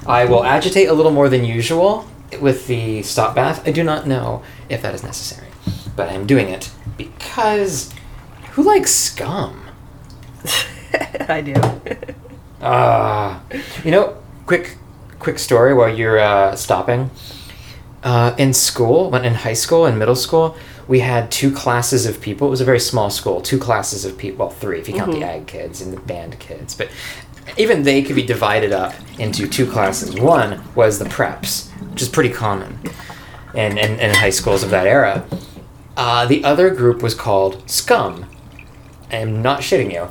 I 0.06 0.24
will 0.24 0.42
agitate 0.42 0.88
a 0.88 0.94
little 0.94 1.12
more 1.12 1.28
than 1.28 1.44
usual 1.44 2.08
with 2.40 2.66
the 2.66 3.02
stop 3.02 3.34
bath. 3.34 3.68
I 3.68 3.72
do 3.72 3.84
not 3.84 4.06
know 4.06 4.42
if 4.70 4.80
that 4.80 4.94
is 4.94 5.02
necessary, 5.02 5.48
but 5.94 6.08
I'm 6.08 6.26
doing 6.26 6.48
it 6.48 6.70
because 6.96 7.92
who 8.52 8.62
likes 8.62 8.90
scum? 8.90 9.66
I 11.28 11.42
do. 11.42 11.54
Ah, 12.62 13.42
you 13.84 13.90
know, 13.90 14.16
quick, 14.46 14.78
quick 15.18 15.38
story 15.38 15.74
while 15.74 15.94
you're 15.94 16.18
uh, 16.18 16.56
stopping. 16.56 17.10
Uh, 18.02 18.34
in 18.38 18.54
school, 18.54 19.10
when 19.10 19.24
in 19.24 19.34
high 19.34 19.52
school 19.52 19.84
and 19.84 19.98
middle 19.98 20.14
school, 20.14 20.56
we 20.86 21.00
had 21.00 21.30
two 21.30 21.50
classes 21.52 22.06
of 22.06 22.20
people. 22.20 22.46
It 22.46 22.50
was 22.50 22.60
a 22.60 22.64
very 22.64 22.78
small 22.78 23.10
school. 23.10 23.40
Two 23.40 23.58
classes 23.58 24.04
of 24.04 24.16
people. 24.16 24.46
Well, 24.46 24.54
three 24.54 24.78
if 24.78 24.88
you 24.88 24.94
count 24.94 25.10
the 25.10 25.24
ag 25.24 25.48
kids 25.48 25.80
and 25.80 25.92
the 25.92 26.00
band 26.00 26.38
kids. 26.38 26.74
But 26.74 26.88
even 27.56 27.82
they 27.82 28.02
could 28.02 28.14
be 28.14 28.22
divided 28.22 28.72
up 28.72 28.94
into 29.18 29.48
two 29.48 29.68
classes. 29.68 30.14
One 30.14 30.62
was 30.76 31.00
the 31.00 31.06
preps, 31.06 31.70
which 31.90 32.02
is 32.02 32.08
pretty 32.08 32.30
common 32.30 32.78
in, 33.54 33.76
in, 33.78 33.98
in 33.98 34.14
high 34.14 34.30
schools 34.30 34.62
of 34.62 34.70
that 34.70 34.86
era. 34.86 35.24
Uh, 35.96 36.26
the 36.26 36.44
other 36.44 36.70
group 36.72 37.02
was 37.02 37.14
called 37.14 37.68
Scum. 37.68 38.26
I'm 39.10 39.42
not 39.42 39.60
shitting 39.60 39.92
you. 39.92 40.08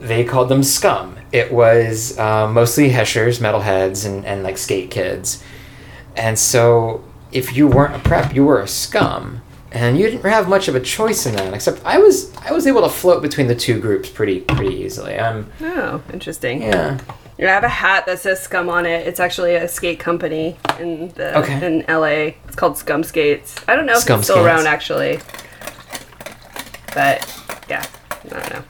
They 0.00 0.24
called 0.24 0.48
them 0.48 0.62
Scum. 0.62 1.18
It 1.32 1.52
was 1.52 2.18
uh, 2.18 2.48
mostly 2.48 2.88
Heshers, 2.90 3.38
metalheads, 3.38 4.04
and, 4.06 4.24
and 4.24 4.42
like 4.42 4.58
skate 4.58 4.90
kids. 4.90 5.42
And 6.16 6.38
so 6.38 7.04
if 7.32 7.56
you 7.56 7.68
weren't 7.68 7.94
a 7.94 8.00
prep, 8.00 8.34
you 8.34 8.44
were 8.44 8.60
a 8.60 8.66
Scum. 8.68 9.42
And 9.72 9.96
you 9.96 10.10
didn't 10.10 10.28
have 10.28 10.48
much 10.48 10.66
of 10.66 10.74
a 10.74 10.80
choice 10.80 11.26
in 11.26 11.36
that, 11.36 11.54
except 11.54 11.80
I 11.84 11.98
was 11.98 12.34
I 12.38 12.50
was 12.52 12.66
able 12.66 12.82
to 12.82 12.88
float 12.88 13.22
between 13.22 13.46
the 13.46 13.54
two 13.54 13.78
groups 13.78 14.08
pretty 14.08 14.40
pretty 14.40 14.74
easily. 14.74 15.16
I'm 15.16 15.46
Oh, 15.60 16.02
interesting. 16.12 16.62
yeah. 16.62 16.98
I 17.38 17.42
have 17.44 17.62
a 17.64 17.68
hat 17.68 18.04
that 18.06 18.18
says 18.18 18.42
Scum 18.42 18.68
on 18.68 18.84
it. 18.84 19.06
It's 19.06 19.20
actually 19.20 19.54
a 19.54 19.68
skate 19.68 20.00
company 20.00 20.56
in 20.80 21.10
the 21.10 21.38
Okay. 21.38 21.64
in 21.64 21.84
LA. 21.88 22.34
It's 22.48 22.56
called 22.56 22.76
Scum 22.78 23.04
Skates. 23.04 23.54
I 23.68 23.76
don't 23.76 23.86
know 23.86 23.92
if 23.92 24.00
Scum 24.00 24.18
it's 24.18 24.26
still 24.26 24.42
Skates. 24.42 24.46
around 24.46 24.66
actually. 24.66 25.20
But 26.94 27.24
yeah, 27.68 27.86
I 28.24 28.28
don't 28.28 28.50
know. 28.52 28.62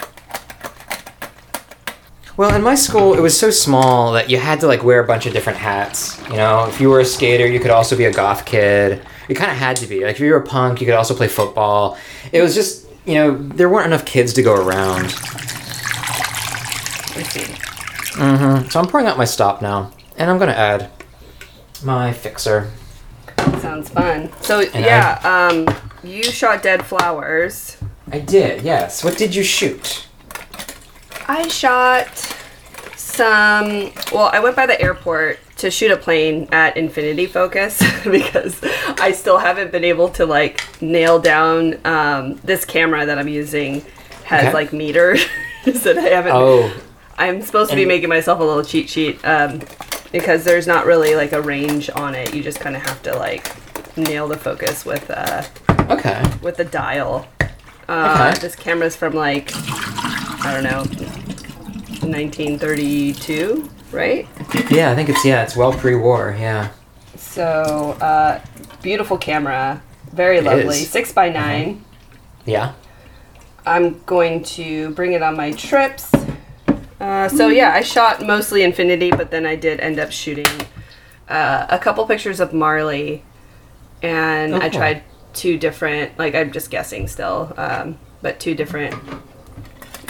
Well, 2.40 2.54
in 2.54 2.62
my 2.62 2.75
school, 2.75 3.12
it 3.12 3.20
was 3.20 3.38
so 3.38 3.50
small 3.50 4.12
that 4.14 4.30
you 4.30 4.38
had 4.38 4.61
to 4.61 4.66
like 4.66 4.82
wear 4.82 5.00
a 5.00 5.06
bunch 5.06 5.26
of 5.26 5.35
different 5.35 5.59
hats. 5.59 6.18
You 6.30 6.37
know, 6.37 6.64
if 6.66 6.80
you 6.80 6.88
were 6.88 7.00
a 7.00 7.04
skater, 7.04 7.47
you 7.47 7.61
could 7.61 7.70
also 7.70 7.99
be 7.99 8.06
a 8.06 8.11
goth 8.11 8.47
kid. 8.47 9.02
You 9.28 9.35
kind 9.35 9.50
of 9.50 9.59
had 9.59 9.76
to 9.76 9.87
be. 9.87 10.06
Like 10.06 10.14
if 10.14 10.20
you 10.20 10.30
were 10.30 10.38
a 10.38 10.47
punk, 10.47 10.80
you 10.80 10.87
could 10.87 10.94
also 10.94 11.14
play 11.14 11.28
football. 11.28 11.99
It 12.32 12.40
was 12.40 12.54
just, 12.54 12.87
you 13.04 13.12
know, 13.12 13.37
there 13.37 13.68
weren't 13.68 13.88
enough 13.88 14.06
kids 14.06 14.32
to 14.32 14.42
go 14.42 14.54
around. 14.54 15.02
Let's 17.14 17.28
see. 17.28 17.44
hmm 18.14 18.66
So 18.70 18.80
I'm 18.80 18.87
pouring 18.87 19.06
out 19.06 19.18
my 19.18 19.26
stop 19.26 19.61
now, 19.61 19.92
and 20.16 20.30
I'm 20.30 20.38
gonna 20.38 20.52
add 20.52 20.90
my 21.85 22.11
fixer. 22.11 22.70
Sounds 23.59 23.90
fun. 23.90 24.32
So 24.40 24.61
And 24.61 24.82
yeah, 24.82 25.20
um, 25.25 25.68
you 26.02 26.23
shot 26.23 26.62
dead 26.62 26.87
flowers. 26.87 27.76
I 28.11 28.18
did, 28.18 28.62
yes. 28.62 29.04
What 29.04 29.18
did 29.18 29.35
you 29.35 29.42
shoot? 29.42 30.06
I 31.30 31.46
shot 31.46 32.08
some. 32.96 33.92
Well, 34.12 34.30
I 34.32 34.40
went 34.42 34.56
by 34.56 34.66
the 34.66 34.80
airport 34.80 35.38
to 35.58 35.70
shoot 35.70 35.90
a 35.92 35.96
plane 35.96 36.49
at 36.50 36.76
Infinity 36.76 37.26
Focus 37.26 37.78
because 38.04 38.60
I 38.99 39.12
still 39.12 39.38
haven't 39.38 39.70
been 39.70 39.84
able 39.84 40.08
to 40.10 40.26
like 40.26 40.60
nail 40.82 41.20
down 41.20 41.78
um, 41.87 42.34
this 42.42 42.64
camera 42.64 43.06
that 43.06 43.16
I'm 43.18 43.28
using 43.28 43.84
has 44.25 44.46
Okay. 44.46 44.52
like 44.52 44.72
meters 44.72 45.25
that 45.64 45.99
I 45.99 46.02
haven't. 46.08 46.32
Oh, 46.34 46.72
I'm 47.16 47.42
supposed 47.42 47.70
to 47.70 47.76
be 47.76 47.82
And- 47.82 47.88
making 47.88 48.08
myself 48.08 48.40
a 48.40 48.44
little 48.44 48.64
cheat 48.64 48.88
sheet 48.88 49.25
um, 49.25 49.60
because 50.10 50.42
there's 50.42 50.66
not 50.66 50.84
really 50.84 51.14
like 51.14 51.30
a 51.32 51.40
range 51.42 51.90
on 51.90 52.14
it. 52.16 52.34
You 52.34 52.42
just 52.42 52.58
kind 52.58 52.75
of 52.75 52.82
have 52.82 53.02
to 53.02 53.14
like 53.16 53.49
nail 53.96 54.26
the 54.26 54.37
focus 54.37 54.84
with 54.84 55.08
uh, 55.10 55.44
okay. 55.90 56.22
with 56.42 56.56
the 56.56 56.64
dial. 56.64 57.28
Uh, 57.88 58.30
Okay. 58.32 58.40
This 58.40 58.56
camera's 58.56 58.96
from 58.96 59.14
like 59.14 59.50
I 60.42 60.54
don't 60.54 60.62
know, 60.64 60.84
1932, 62.02 63.69
right? 63.92 64.26
Yeah, 64.71 64.90
I 64.90 64.95
think 64.95 65.09
it's 65.09 65.25
yeah, 65.25 65.42
it's 65.42 65.57
well 65.57 65.73
pre-war. 65.73 66.37
Yeah. 66.38 66.71
So 67.16 67.97
uh, 68.00 68.40
beautiful 68.83 69.19
camera, 69.19 69.83
very 70.12 70.40
lovely. 70.40 70.76
Mm-hmm. 70.76 70.85
six 70.85 71.12
by 71.12 71.28
9 71.28 71.85
Yeah. 72.47 72.73
I'm 73.66 74.00
going 74.04 74.42
to 74.45 74.90
bring 74.90 75.12
it 75.12 75.23
on 75.23 75.37
my 75.37 75.52
trips. 75.52 76.11
Uh, 76.99 77.28
so 77.28 77.49
yeah, 77.49 77.73
I 77.73 77.83
shot 77.83 78.25
mostly 78.26 78.62
Infinity, 78.62 79.11
but 79.11 79.30
then 79.30 79.47
I 79.47 79.54
did 79.57 79.80
end 79.80 79.99
up 79.99 80.11
shooting 80.12 80.47
uh, 81.28 81.66
a 81.69 81.78
couple 81.78 82.04
pictures 82.07 82.40
of 82.40 82.52
Marley, 82.52 83.23
and 84.02 84.54
I 84.54 84.57
Oh, 84.57 84.61
cool. 84.62 84.71
tried 84.71 85.02
two 85.33 85.59
different. 85.59 86.19
Like 86.19 86.35
I'm 86.35 86.50
just 86.52 86.71
guessing 86.71 87.07
still, 87.07 87.54
um, 87.57 87.99
but 88.23 88.40
two 88.40 88.54
different 88.54 88.95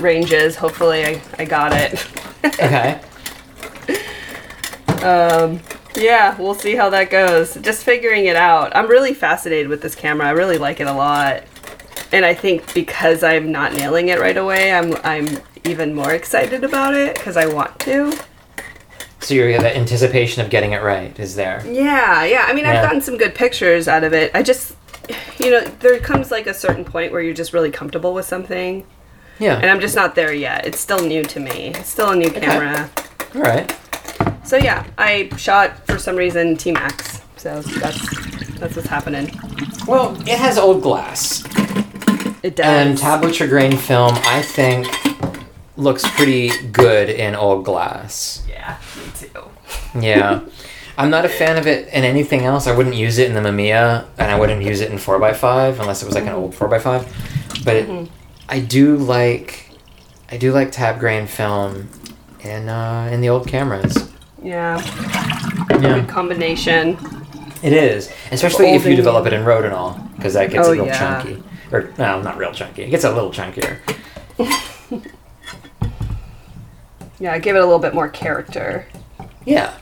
ranges. 0.00 0.56
Hopefully, 0.56 1.04
I, 1.04 1.22
I 1.38 1.44
got 1.44 1.72
it. 1.74 2.06
Okay. 2.42 2.98
um, 5.02 5.60
yeah, 5.96 6.36
we'll 6.38 6.54
see 6.54 6.74
how 6.74 6.88
that 6.90 7.10
goes. 7.10 7.54
Just 7.56 7.84
figuring 7.84 8.26
it 8.26 8.36
out. 8.36 8.74
I'm 8.74 8.88
really 8.88 9.12
fascinated 9.14 9.68
with 9.68 9.82
this 9.82 9.94
camera. 9.94 10.26
I 10.26 10.30
really 10.30 10.56
like 10.58 10.80
it 10.80 10.86
a 10.86 10.92
lot. 10.92 11.42
And 12.12 12.24
I 12.24 12.34
think 12.34 12.72
because 12.74 13.22
I'm 13.22 13.52
not 13.52 13.72
nailing 13.74 14.08
it 14.08 14.18
right 14.20 14.36
away, 14.36 14.72
I'm 14.72 14.94
I'm 15.04 15.26
even 15.64 15.94
more 15.94 16.12
excited 16.12 16.64
about 16.64 16.94
it 16.94 17.14
because 17.16 17.36
I 17.36 17.46
want 17.46 17.78
to. 17.80 18.18
So 19.20 19.34
you're 19.34 19.58
the 19.58 19.76
anticipation 19.76 20.42
of 20.42 20.50
getting 20.50 20.72
it 20.72 20.82
right 20.82 21.16
is 21.20 21.36
there. 21.36 21.62
Yeah, 21.66 22.24
yeah. 22.24 22.46
I 22.48 22.54
mean, 22.54 22.64
Yeah. 22.64 22.78
I've 22.78 22.82
gotten 22.84 23.00
some 23.02 23.18
good 23.18 23.34
pictures 23.34 23.86
out 23.86 24.02
of 24.02 24.12
it. 24.14 24.30
I 24.34 24.42
just, 24.42 24.74
you 25.38 25.50
know, 25.50 25.60
there 25.60 25.98
comes 26.00 26.30
like 26.30 26.46
a 26.46 26.54
certain 26.54 26.84
point 26.86 27.12
where 27.12 27.20
you're 27.20 27.34
just 27.34 27.52
really 27.52 27.70
comfortable 27.70 28.14
with 28.14 28.24
something, 28.24 28.86
Yeah. 29.40 29.56
and 29.56 29.66
I'm 29.66 29.80
just 29.80 29.96
not 29.96 30.14
there 30.14 30.32
yet. 30.32 30.66
It's 30.66 30.78
still 30.78 31.04
new 31.04 31.24
to 31.24 31.40
me. 31.40 31.72
It's 31.74 31.88
still 31.88 32.10
a 32.10 32.16
new 32.16 32.30
camera. 32.30 32.90
All 33.34 33.42
right. 33.42 33.74
So 34.44 34.56
yeah, 34.56 34.86
I 34.98 35.30
shot 35.36 35.86
for 35.86 35.98
some 35.98 36.16
reason 36.16 36.56
T 36.56 36.72
Max. 36.72 37.22
So 37.36 37.62
that's 37.62 38.58
that's 38.58 38.76
what's 38.76 38.88
happening. 38.88 39.30
Well, 39.86 40.14
it 40.22 40.38
has 40.38 40.58
old 40.58 40.82
glass. 40.82 41.42
It 42.42 42.56
does. 42.56 42.66
And 42.66 42.98
tablature 42.98 43.48
grain 43.48 43.76
film, 43.76 44.12
I 44.24 44.42
think, 44.42 44.86
looks 45.76 46.08
pretty 46.16 46.50
good 46.68 47.08
in 47.08 47.34
old 47.34 47.64
glass. 47.64 48.42
yeah, 48.48 48.78
me 48.96 49.12
too. 49.14 49.98
Yeah. 49.98 50.40
I'm 50.98 51.08
not 51.08 51.24
a 51.24 51.28
fan 51.30 51.56
of 51.56 51.66
it 51.66 51.88
in 51.88 52.04
anything 52.04 52.42
else. 52.42 52.66
I 52.66 52.76
wouldn't 52.76 52.94
use 52.94 53.16
it 53.16 53.28
in 53.28 53.34
the 53.34 53.40
Mamiya, 53.40 54.06
and 54.18 54.30
I 54.30 54.38
wouldn't 54.38 54.62
use 54.62 54.80
it 54.82 54.90
in 54.90 54.98
4x5 54.98 55.80
unless 55.80 56.02
it 56.02 56.06
was 56.06 56.14
like 56.14 56.24
an 56.24 56.32
old 56.32 56.52
4x5. 56.52 57.64
But 57.64 57.76
it, 57.76 57.88
mm-hmm. 57.88 58.12
I 58.50 58.60
do 58.60 58.96
like, 58.96 59.70
I 60.30 60.36
do 60.36 60.52
like 60.52 60.72
tab 60.72 60.98
grain 60.98 61.26
film 61.26 61.88
in 62.40 62.68
uh, 62.68 63.08
in 63.12 63.20
the 63.20 63.28
old 63.28 63.46
cameras. 63.48 64.10
Yeah, 64.42 64.80
Yeah, 65.70 65.78
good 66.00 66.08
combination. 66.08 66.98
it 67.62 67.72
is, 67.72 68.12
especially 68.32 68.70
if 68.70 68.84
you 68.86 68.96
develop 68.96 69.26
it 69.26 69.32
in 69.32 69.42
Rodinal, 69.44 70.14
because 70.16 70.34
that 70.34 70.50
gets 70.50 70.66
Oh, 70.66 70.72
real 70.72 70.86
yeah. 70.86 70.98
chunky. 71.22 71.42
Or 71.72 71.92
no, 71.98 72.20
not 72.22 72.36
real 72.38 72.52
chunky. 72.52 72.82
It 72.82 72.90
gets 72.90 73.04
a 73.04 73.12
little 73.14 73.30
chunkier. 73.30 73.78
Yeah, 77.18 77.36
give 77.38 77.54
it 77.54 77.58
a 77.58 77.64
little 77.66 77.78
bit 77.78 77.94
more 77.94 78.08
character. 78.08 78.86
Yeah. 79.44 79.74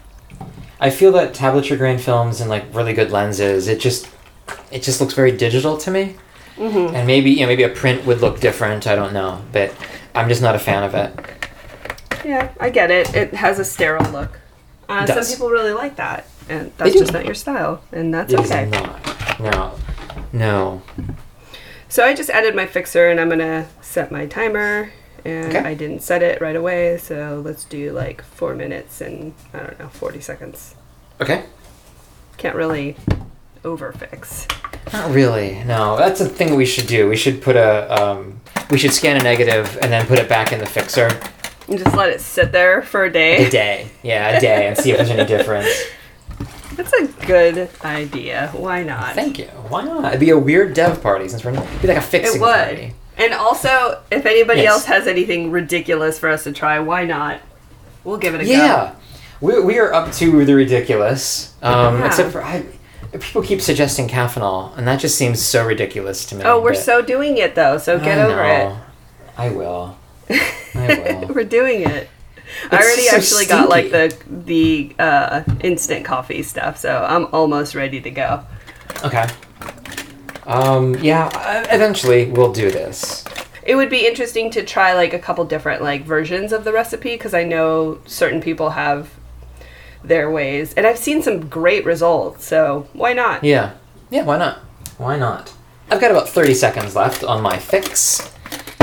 I 0.81 0.91
feel 0.91 1.13
that 1.13 1.35
tablature 1.35 1.79
grain 1.79 1.99
films 1.99 2.41
and 2.41 2.51
like 2.51 2.65
really 2.75 2.93
good 2.93 3.13
lenses, 3.13 3.69
it 3.69 3.79
just 3.81 4.09
it 4.73 4.83
just 4.83 5.01
looks 5.01 5.15
very 5.15 5.31
digital 5.31 5.77
to 5.79 5.91
me. 5.93 6.17
Mm-hmm. 6.59 6.95
And 6.95 7.07
maybe 7.07 7.31
you 7.31 7.41
know 7.41 7.47
maybe 7.47 7.63
a 7.63 7.69
print 7.69 8.05
would 8.05 8.21
look 8.21 8.41
different, 8.41 8.87
I 8.87 8.97
don't 8.97 9.13
know, 9.13 9.43
but 9.53 9.73
I'm 10.15 10.29
just 10.29 10.43
not 10.43 10.55
a 10.55 10.59
fan 10.59 10.83
of 10.83 10.95
it. 10.95 11.15
Yeah, 12.25 12.51
I 12.59 12.71
get 12.71 12.91
it. 12.91 13.15
It 13.15 13.35
has 13.35 13.59
a 13.59 13.65
sterile 13.65 14.11
look. 14.11 14.41
Uh, 14.89 15.07
some 15.07 15.25
people 15.25 15.51
really 15.51 15.73
like 15.73 15.97
that, 15.97 16.27
and 16.49 16.73
that's 16.77 16.95
just 16.95 17.13
not 17.13 17.25
your 17.25 17.35
style, 17.35 17.83
and 17.93 18.13
that's 18.13 18.33
It 18.33 18.41
is 18.41 18.51
okay. 18.51 18.69
not. 18.71 19.41
No. 19.41 19.75
No. 20.33 20.83
So 21.89 22.05
I 22.05 22.15
just 22.15 22.29
added 22.31 22.55
my 22.57 22.67
fixer, 22.67 23.09
and 23.09 23.21
I'm 23.21 23.29
gonna 23.29 23.69
set 23.81 24.11
my 24.11 24.27
timer. 24.27 24.93
And 25.25 25.55
Okay. 25.55 25.59
I 25.59 25.75
didn't 25.75 26.03
set 26.03 26.23
it 26.23 26.41
right 26.41 26.55
away, 26.57 26.97
so 26.97 27.43
let's 27.45 27.65
do 27.65 27.93
like 27.93 28.23
four 28.23 28.55
minutes 28.55 29.01
and 29.01 29.35
I 29.53 29.59
don't 29.59 29.79
know, 29.79 29.89
40 29.89 30.21
seconds. 30.21 30.75
Okay. 31.21 31.43
Can't 32.37 32.55
really 32.55 32.97
overfix. 33.65 34.47
Not 34.93 35.11
really. 35.11 35.63
No. 35.65 35.97
That's 35.97 36.21
a 36.21 36.29
thing 36.29 36.55
we 36.57 36.67
should 36.67 36.87
do. 36.87 37.09
We 37.09 37.17
should 37.17 37.41
put 37.43 37.57
a 37.57 38.03
um 38.03 38.41
we 38.71 38.79
should 38.79 38.93
scan 38.93 39.17
a 39.19 39.23
negative 39.23 39.79
and 39.83 39.93
then 39.93 40.07
put 40.07 40.19
it 40.19 40.29
back 40.29 40.53
in 40.53 40.59
the 40.61 40.67
fixer 40.67 41.09
And 41.69 41.79
just 41.79 41.95
let 41.97 42.11
it 42.11 42.21
sit 42.21 42.53
there 42.53 42.83
for 42.83 43.05
a 43.05 43.13
day. 43.13 43.47
a 43.47 43.51
day. 43.51 43.89
Yeah, 44.03 44.37
a 44.37 44.41
day 44.41 44.67
and 44.69 44.77
see 44.77 44.91
if 44.91 44.97
there's 44.99 45.11
any 45.11 45.27
difference. 45.27 45.69
That's 46.75 46.93
a 46.93 47.07
good 47.27 47.69
idea. 47.85 48.51
Why 48.55 48.85
not? 48.85 49.15
Thank 49.15 49.39
you. 49.39 49.47
Why 49.47 49.83
not? 49.85 50.05
It'd 50.07 50.21
be 50.21 50.31
a 50.31 50.39
weird 50.39 50.75
dev 50.75 51.03
party 51.03 51.27
since 51.29 51.45
we're 51.45 51.51
not, 51.51 51.67
it'd 51.67 51.83
be 51.83 51.89
like 51.89 51.97
a 51.97 52.01
fixing 52.03 52.37
It 52.37 52.41
would. 52.41 52.55
party. 52.55 52.95
And 53.17 53.35
also, 53.35 54.01
if 54.13 54.25
anybody 54.27 54.61
Yes. 54.63 54.71
else 54.75 54.85
has 54.85 55.09
anything 55.09 55.51
ridiculous 55.51 56.21
for 56.21 56.29
us 56.29 56.45
to 56.45 56.53
try, 56.53 56.79
why 56.79 57.05
not? 57.05 57.41
We'll 58.05 58.19
give 58.19 58.35
it 58.37 58.43
a 58.43 58.45
go. 58.45 58.51
Yeah, 58.51 58.95
we, 59.41 59.61
we 59.61 59.79
are 59.81 59.93
up 59.93 60.13
to 60.13 60.45
the 60.45 60.55
ridiculous. 60.55 61.55
Um, 61.63 61.99
Yeah. 61.99 62.07
Except 62.07 62.31
for 62.31 62.45
I, 62.45 62.65
people 63.13 63.43
keep 63.43 63.61
suggesting 63.61 64.09
Caffenol, 64.09 64.77
and 64.77 64.87
that 64.87 65.01
just 65.01 65.17
seems 65.17 65.41
so 65.43 65.67
ridiculous 65.67 66.25
to 66.27 66.35
me. 66.35 66.45
Oh, 66.45 66.61
we're 66.61 66.73
but 66.73 66.83
so 66.83 67.03
doing 67.03 67.39
it 67.39 67.55
though, 67.55 67.79
so 67.79 67.99
get 67.99 68.19
over 68.19 68.37
know. 68.37 68.81
I 69.37 69.51
will. 69.51 69.99
I 70.75 71.19
will. 71.25 71.35
We're 71.35 71.45
doing 71.45 71.83
it. 71.83 72.09
I 72.71 72.77
already 72.77 73.03
so 73.03 73.17
actually 73.17 73.47
got 73.47 73.69
like 73.69 73.91
the 73.91 74.17
the 74.27 74.95
uh, 74.99 75.43
instant 75.61 76.05
coffee 76.05 76.43
stuff, 76.43 76.77
so 76.79 77.05
I'm 77.09 77.27
almost 77.33 77.75
ready 77.75 78.01
to 78.01 78.11
go. 78.11 78.45
Okay. 79.05 79.27
Um, 80.47 80.95
yeah, 80.97 81.31
eventually 81.71 82.31
we'll 82.31 82.53
do 82.53 82.71
this. 82.71 83.25
It 83.65 83.75
would 83.75 83.91
be 83.91 84.07
interesting 84.07 84.51
to 84.53 84.65
try 84.65 84.95
like 84.95 85.13
a 85.13 85.19
couple 85.19 85.45
different 85.45 85.83
like 85.83 86.05
versions 86.05 86.53
of 86.53 86.65
the 86.65 86.73
recipe 86.73 87.15
because 87.15 87.35
I 87.35 87.45
know 87.45 88.01
certain 88.07 88.41
people 88.41 88.71
have 88.71 89.11
their 90.03 90.31
ways, 90.31 90.75
and 90.75 90.87
I've 90.87 90.99
seen 90.99 91.23
some 91.23 91.49
great 91.49 91.85
results. 91.85 92.45
So 92.47 92.89
why 92.93 93.13
not? 93.13 93.45
Yeah. 93.45 93.75
Yeah, 94.11 94.25
why 94.25 94.39
not? 94.39 94.59
Why 94.97 95.17
not? 95.19 95.53
I've 95.91 96.01
got 96.01 96.11
about 96.11 96.29
30 96.29 96.55
seconds 96.55 96.95
left 96.97 97.25
on 97.25 97.43
my 97.43 97.59
fix. 97.59 98.33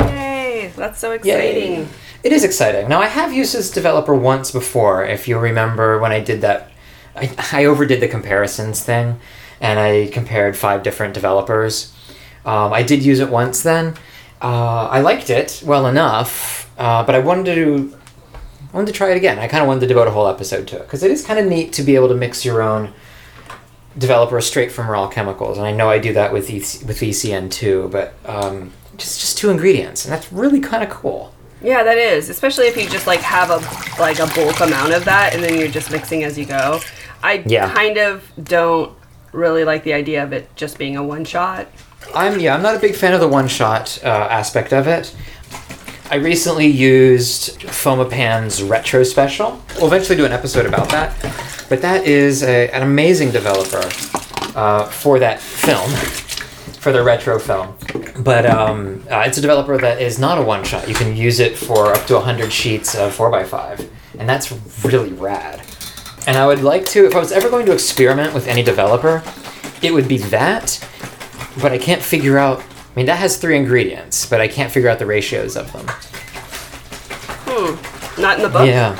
Yay! 0.00 0.72
That's 0.76 0.98
so 0.98 1.12
exciting. 1.12 1.88
It 2.22 2.32
is 2.32 2.42
exciting. 2.42 2.88
Now, 2.88 3.00
I 3.00 3.06
have 3.06 3.32
used 3.32 3.54
this 3.54 3.70
developer 3.70 4.14
once 4.14 4.50
before, 4.50 5.04
if 5.04 5.28
you 5.28 5.38
remember 5.38 5.98
when 5.98 6.10
I 6.10 6.20
did 6.20 6.40
that. 6.40 6.72
I, 7.14 7.32
I 7.52 7.64
overdid 7.64 8.00
the 8.00 8.08
comparisons 8.08 8.82
thing, 8.82 9.18
and 9.60 9.78
I 9.78 10.08
compared 10.12 10.56
five 10.56 10.82
different 10.82 11.14
developers. 11.14 11.94
Um, 12.44 12.72
I 12.72 12.82
did 12.82 13.04
use 13.04 13.20
it 13.20 13.30
once 13.30 13.62
then. 13.62 13.94
Uh, 14.42 14.88
I 14.88 15.00
liked 15.00 15.30
it 15.30 15.62
well 15.64 15.86
enough, 15.86 16.70
uh, 16.78 17.04
but 17.04 17.14
I 17.14 17.20
wanted 17.20 17.54
to. 17.54 17.95
I 18.76 18.78
wanted 18.78 18.92
to 18.92 18.98
try 18.98 19.10
it 19.10 19.16
again. 19.16 19.38
I 19.38 19.48
kind 19.48 19.62
of 19.62 19.68
wanted 19.68 19.80
to 19.80 19.86
devote 19.86 20.06
a 20.06 20.10
whole 20.10 20.28
episode 20.28 20.68
to 20.68 20.76
it 20.76 20.82
because 20.82 21.02
it 21.02 21.10
is 21.10 21.24
kind 21.24 21.38
of 21.40 21.46
neat 21.46 21.72
to 21.72 21.82
be 21.82 21.94
able 21.94 22.08
to 22.08 22.14
mix 22.14 22.44
your 22.44 22.60
own 22.60 22.92
developer 23.96 24.38
straight 24.42 24.70
from 24.70 24.86
raw 24.90 25.08
chemicals, 25.08 25.56
and 25.56 25.66
I 25.66 25.72
know 25.72 25.88
I 25.88 25.98
do 25.98 26.12
that 26.12 26.30
with 26.30 26.50
EC, 26.50 26.86
with 26.86 27.00
ECN-2. 27.00 27.90
But 27.90 28.12
um, 28.26 28.74
just 28.98 29.18
just 29.18 29.38
two 29.38 29.48
ingredients, 29.48 30.04
and 30.04 30.12
that's 30.12 30.30
really 30.30 30.60
kind 30.60 30.82
of 30.84 30.90
cool. 30.90 31.32
Yeah, 31.62 31.84
that 31.84 31.96
is. 31.96 32.28
Especially 32.28 32.66
if 32.66 32.76
you 32.76 32.86
just 32.86 33.06
like 33.06 33.20
have 33.20 33.48
a 33.48 33.56
like 33.98 34.18
a 34.18 34.26
bulk 34.34 34.60
amount 34.60 34.92
of 34.92 35.06
that 35.06 35.32
and 35.32 35.42
then 35.42 35.58
you're 35.58 35.68
just 35.68 35.90
mixing 35.90 36.22
as 36.24 36.36
you 36.38 36.44
go. 36.44 36.80
I 37.22 37.44
Yeah. 37.46 37.72
kind 37.72 37.96
of 37.96 38.30
don't 38.44 38.92
really 39.32 39.64
like 39.64 39.84
the 39.84 39.94
idea 39.94 40.22
of 40.22 40.34
it 40.34 40.54
just 40.54 40.76
being 40.76 40.98
a 40.98 41.02
one 41.02 41.24
shot. 41.24 41.66
I'm 42.14 42.38
yeah, 42.40 42.54
I'm 42.54 42.62
not 42.62 42.74
a 42.76 42.78
big 42.78 42.94
fan 42.94 43.14
of 43.14 43.20
the 43.20 43.28
one 43.28 43.48
shot 43.48 43.98
uh, 44.04 44.08
aspect 44.30 44.74
of 44.74 44.86
it. 44.86 45.16
I 46.08 46.16
recently 46.16 46.68
used 46.68 47.58
Fomapan's 47.62 48.62
Retro 48.62 49.02
Special. 49.02 49.60
We'll 49.74 49.88
eventually 49.88 50.16
do 50.16 50.24
an 50.24 50.30
episode 50.30 50.64
about 50.64 50.88
that, 50.90 51.16
but 51.68 51.82
that 51.82 52.06
is 52.06 52.44
a, 52.44 52.70
an 52.70 52.84
amazing 52.84 53.32
developer 53.32 53.82
uh, 54.56 54.86
for 54.86 55.18
that 55.18 55.40
film, 55.40 55.90
for 56.80 56.92
the 56.92 57.02
retro 57.02 57.40
film. 57.40 57.76
But 58.22 58.46
um, 58.46 59.04
uh, 59.10 59.24
it's 59.26 59.38
a 59.38 59.40
developer 59.40 59.76
that 59.78 60.00
is 60.00 60.20
not 60.20 60.38
a 60.38 60.42
one 60.42 60.62
shot. 60.62 60.88
You 60.88 60.94
can 60.94 61.16
use 61.16 61.40
it 61.40 61.58
for 61.58 61.92
up 61.92 62.06
to 62.06 62.14
100 62.14 62.52
sheets 62.52 62.94
of 62.94 63.16
4x5, 63.16 63.88
and 64.20 64.28
that's 64.28 64.52
really 64.84 65.12
rad. 65.12 65.60
And 66.28 66.36
I 66.36 66.46
would 66.46 66.62
like 66.62 66.86
to, 66.86 67.04
if 67.06 67.16
I 67.16 67.18
was 67.18 67.32
ever 67.32 67.50
going 67.50 67.66
to 67.66 67.72
experiment 67.72 68.32
with 68.32 68.46
any 68.46 68.62
developer, 68.62 69.24
it 69.82 69.92
would 69.92 70.06
be 70.06 70.18
that, 70.18 70.78
but 71.60 71.72
I 71.72 71.78
can't 71.78 72.02
figure 72.02 72.38
out. 72.38 72.62
I 72.96 73.00
mean, 73.00 73.06
that 73.06 73.18
has 73.18 73.36
three 73.36 73.56
ingredients, 73.58 74.24
but 74.24 74.40
I 74.40 74.48
can't 74.48 74.72
figure 74.72 74.88
out 74.88 74.98
the 74.98 75.04
ratios 75.06 75.54
of 75.54 75.70
them. 75.72 75.86
Hmm. 77.46 78.20
Not 78.20 78.38
in 78.38 78.42
the 78.42 78.48
book. 78.48 78.66
Yeah. 78.66 78.98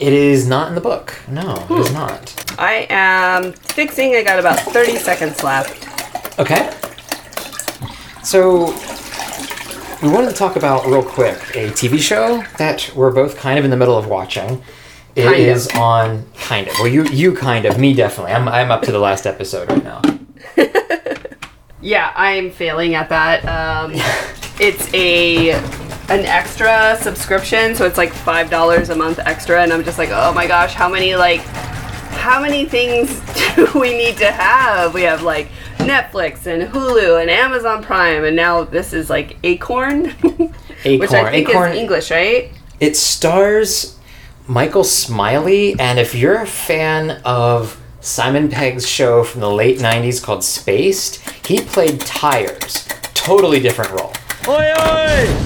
It 0.00 0.12
is 0.14 0.48
not 0.48 0.68
in 0.68 0.74
the 0.74 0.80
book. 0.80 1.14
No, 1.28 1.66
it 1.70 1.78
is 1.78 1.92
not. 1.92 2.54
I 2.58 2.86
am 2.88 3.52
fixing. 3.52 4.14
I 4.16 4.22
got 4.22 4.38
about 4.38 4.58
30 4.58 4.96
seconds 4.96 5.42
left. 5.44 6.38
Okay. 6.38 6.70
So, 8.24 8.74
we 10.02 10.08
wanted 10.08 10.30
to 10.30 10.34
talk 10.36 10.56
about 10.56 10.86
real 10.86 11.02
quick 11.02 11.36
a 11.54 11.68
TV 11.70 11.98
show 12.00 12.42
that 12.58 12.90
we're 12.96 13.12
both 13.12 13.36
kind 13.36 13.58
of 13.58 13.64
in 13.66 13.70
the 13.70 13.76
middle 13.76 13.96
of 13.98 14.06
watching. 14.06 14.62
It 15.14 15.24
Kind 15.26 15.46
of. 15.50 15.76
on 15.76 16.26
kind 16.40 16.66
of. 16.68 16.74
Well, 16.78 16.88
you 16.88 17.04
you 17.04 17.34
kind 17.36 17.66
of. 17.66 17.78
Me 17.78 17.94
definitely. 17.94 18.32
I'm 18.32 18.48
I'm 18.48 18.72
up 18.72 18.82
to 18.82 18.90
the 18.92 18.98
last 18.98 19.26
episode 19.26 19.70
right 19.70 19.84
now. 19.84 20.00
Yeah, 21.84 22.12
I'm 22.16 22.50
failing 22.50 22.94
at 22.94 23.10
that. 23.10 23.44
Um, 23.44 23.92
it's 24.58 24.92
a 24.94 25.50
an 26.08 26.24
extra 26.24 26.96
subscription, 26.98 27.74
so 27.74 27.84
it's 27.84 27.98
like 27.98 28.10
five 28.10 28.48
dollars 28.48 28.88
a 28.88 28.96
month 28.96 29.18
extra, 29.18 29.62
and 29.62 29.70
I'm 29.70 29.84
just 29.84 29.98
like, 29.98 30.08
oh 30.10 30.32
my 30.32 30.46
gosh, 30.46 30.72
how 30.72 30.88
many 30.88 31.14
like, 31.14 31.42
how 31.42 32.40
many 32.40 32.64
things 32.64 33.20
do 33.54 33.68
we 33.78 33.94
need 33.94 34.16
to 34.16 34.32
have? 34.32 34.94
We 34.94 35.02
have 35.02 35.22
like 35.22 35.50
Netflix 35.76 36.46
and 36.46 36.72
Hulu 36.72 37.20
and 37.20 37.30
Amazon 37.30 37.82
Prime, 37.84 38.24
and 38.24 38.34
now 38.34 38.64
this 38.64 38.94
is 38.94 39.10
like 39.10 39.36
Acorn, 39.44 40.04
which 40.84 41.12
I 41.12 41.30
think 41.30 41.50
Acorn- 41.50 41.72
is 41.72 41.78
English, 41.78 42.10
right? 42.10 42.50
It 42.80 42.96
stars 42.96 43.98
Michael 44.46 44.84
Smiley, 44.84 45.78
and 45.78 45.98
if 45.98 46.14
you're 46.14 46.40
a 46.40 46.46
fan 46.46 47.20
of 47.26 47.78
Simon 48.08 48.50
Pegg's 48.50 48.86
show 48.86 49.24
from 49.24 49.40
the 49.40 49.50
late 49.50 49.78
90s 49.78 50.22
called 50.22 50.44
Spaced, 50.44 51.16
he 51.46 51.60
played 51.62 52.00
Tyres. 52.02 52.86
Totally 53.14 53.60
different 53.60 53.92
role. 53.92 54.12
Oi, 54.46 54.72
oi! 54.78 55.36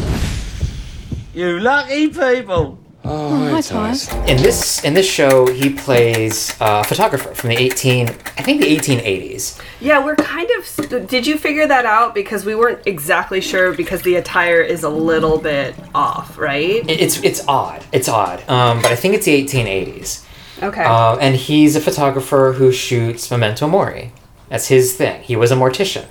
You 1.33 1.61
lucky 1.61 2.09
people! 2.09 2.81
Oh, 3.05 3.49
hi, 3.49 3.61
Thomas. 3.61 4.13
In 4.27 4.37
this 4.39 4.83
in 4.85 4.93
this 4.93 5.09
show, 5.09 5.47
he 5.47 5.71
plays 5.73 6.53
a 6.61 6.83
photographer 6.83 7.33
from 7.33 7.51
the 7.51 7.57
18 7.57 8.09
I 8.09 8.43
think 8.43 8.61
the 8.61 8.77
1880s. 8.77 9.63
Yeah, 9.81 10.05
we're 10.05 10.17
kind 10.17 10.49
of. 10.59 11.09
Did 11.09 11.27
you 11.27 11.39
figure 11.39 11.67
that 11.69 11.87
out? 11.87 12.13
Because 12.13 12.45
we 12.45 12.57
weren't 12.57 12.85
exactly 12.87 13.41
sure 13.41 13.73
because 13.73 14.03
the 14.03 14.17
attire 14.17 14.61
is 14.61 14.83
a 14.83 14.89
little 14.91 15.39
bit 15.39 15.77
off, 15.95 16.37
right? 16.37 16.85
It- 16.91 17.01
It's 17.01 17.23
it's 17.23 17.47
odd. 17.47 17.85
It's 17.93 18.09
odd. 18.09 18.41
Um, 18.51 18.83
but 18.83 18.91
I 18.91 18.97
think 18.97 19.15
it's 19.15 19.25
the 19.27 19.43
1880s. 19.45 20.25
Okay. 20.63 20.85
Uh, 20.85 21.17
and 21.19 21.37
he's 21.37 21.77
a 21.77 21.81
photographer 21.81 22.55
who 22.57 22.73
shoots 22.73 23.31
memento 23.31 23.67
mori. 23.69 24.13
That's 24.49 24.69
his 24.69 24.95
thing. 24.97 25.23
He 25.23 25.37
was 25.37 25.51
a 25.51 25.57
mortician 25.57 26.07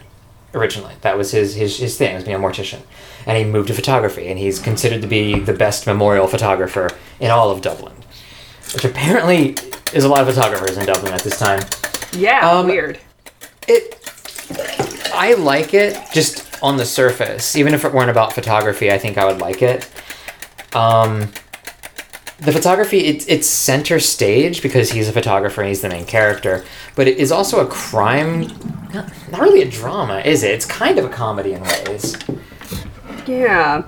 originally. 0.53 0.93
That 1.01 1.17
was 1.17 1.31
his 1.31 1.55
his, 1.55 1.77
his 1.77 1.97
thing, 1.97 2.15
was 2.15 2.23
being 2.23 2.37
a 2.37 2.39
mortician. 2.39 2.81
And 3.25 3.37
he 3.37 3.43
moved 3.43 3.67
to 3.67 3.73
photography, 3.73 4.27
and 4.27 4.39
he's 4.39 4.59
considered 4.59 5.01
to 5.01 5.07
be 5.07 5.39
the 5.39 5.53
best 5.53 5.85
memorial 5.85 6.27
photographer 6.27 6.89
in 7.19 7.29
all 7.29 7.49
of 7.51 7.61
Dublin. 7.61 7.93
Which 8.73 8.85
apparently 8.85 9.55
is 9.93 10.03
a 10.03 10.09
lot 10.09 10.21
of 10.21 10.33
photographers 10.33 10.77
in 10.77 10.85
Dublin 10.85 11.13
at 11.13 11.21
this 11.21 11.37
time. 11.37 11.61
yeah, 12.13 12.49
um, 12.49 12.67
weird. 12.67 12.99
It 13.67 13.95
I 15.13 15.33
like 15.33 15.73
it 15.73 15.97
just 16.13 16.61
on 16.63 16.77
the 16.77 16.85
surface. 16.85 17.55
Even 17.55 17.73
if 17.73 17.83
it 17.83 17.93
weren't 17.93 18.09
about 18.09 18.33
photography, 18.33 18.91
I 18.91 18.97
think 18.97 19.17
I 19.17 19.25
would 19.25 19.39
like 19.39 19.61
it. 19.61 19.89
Um 20.73 21.31
the 22.39 22.51
photography 22.51 22.99
it's 23.05 23.25
it's 23.27 23.47
center 23.47 23.99
stage 23.99 24.61
because 24.61 24.91
he's 24.91 25.07
a 25.09 25.11
photographer 25.11 25.61
and 25.61 25.69
he's 25.69 25.81
the 25.81 25.89
main 25.89 26.05
character, 26.05 26.63
but 26.95 27.07
it 27.07 27.17
is 27.17 27.31
also 27.31 27.59
a 27.65 27.67
crime 27.67 28.41
not, 28.93 29.11
not 29.31 29.41
really 29.41 29.61
a 29.63 29.69
drama, 29.69 30.19
is 30.19 30.43
it? 30.43 30.51
It's 30.51 30.65
kind 30.65 30.97
of 30.99 31.05
a 31.05 31.09
comedy 31.09 31.53
in 31.53 31.61
ways. 31.61 32.15
Yeah. 33.25 33.83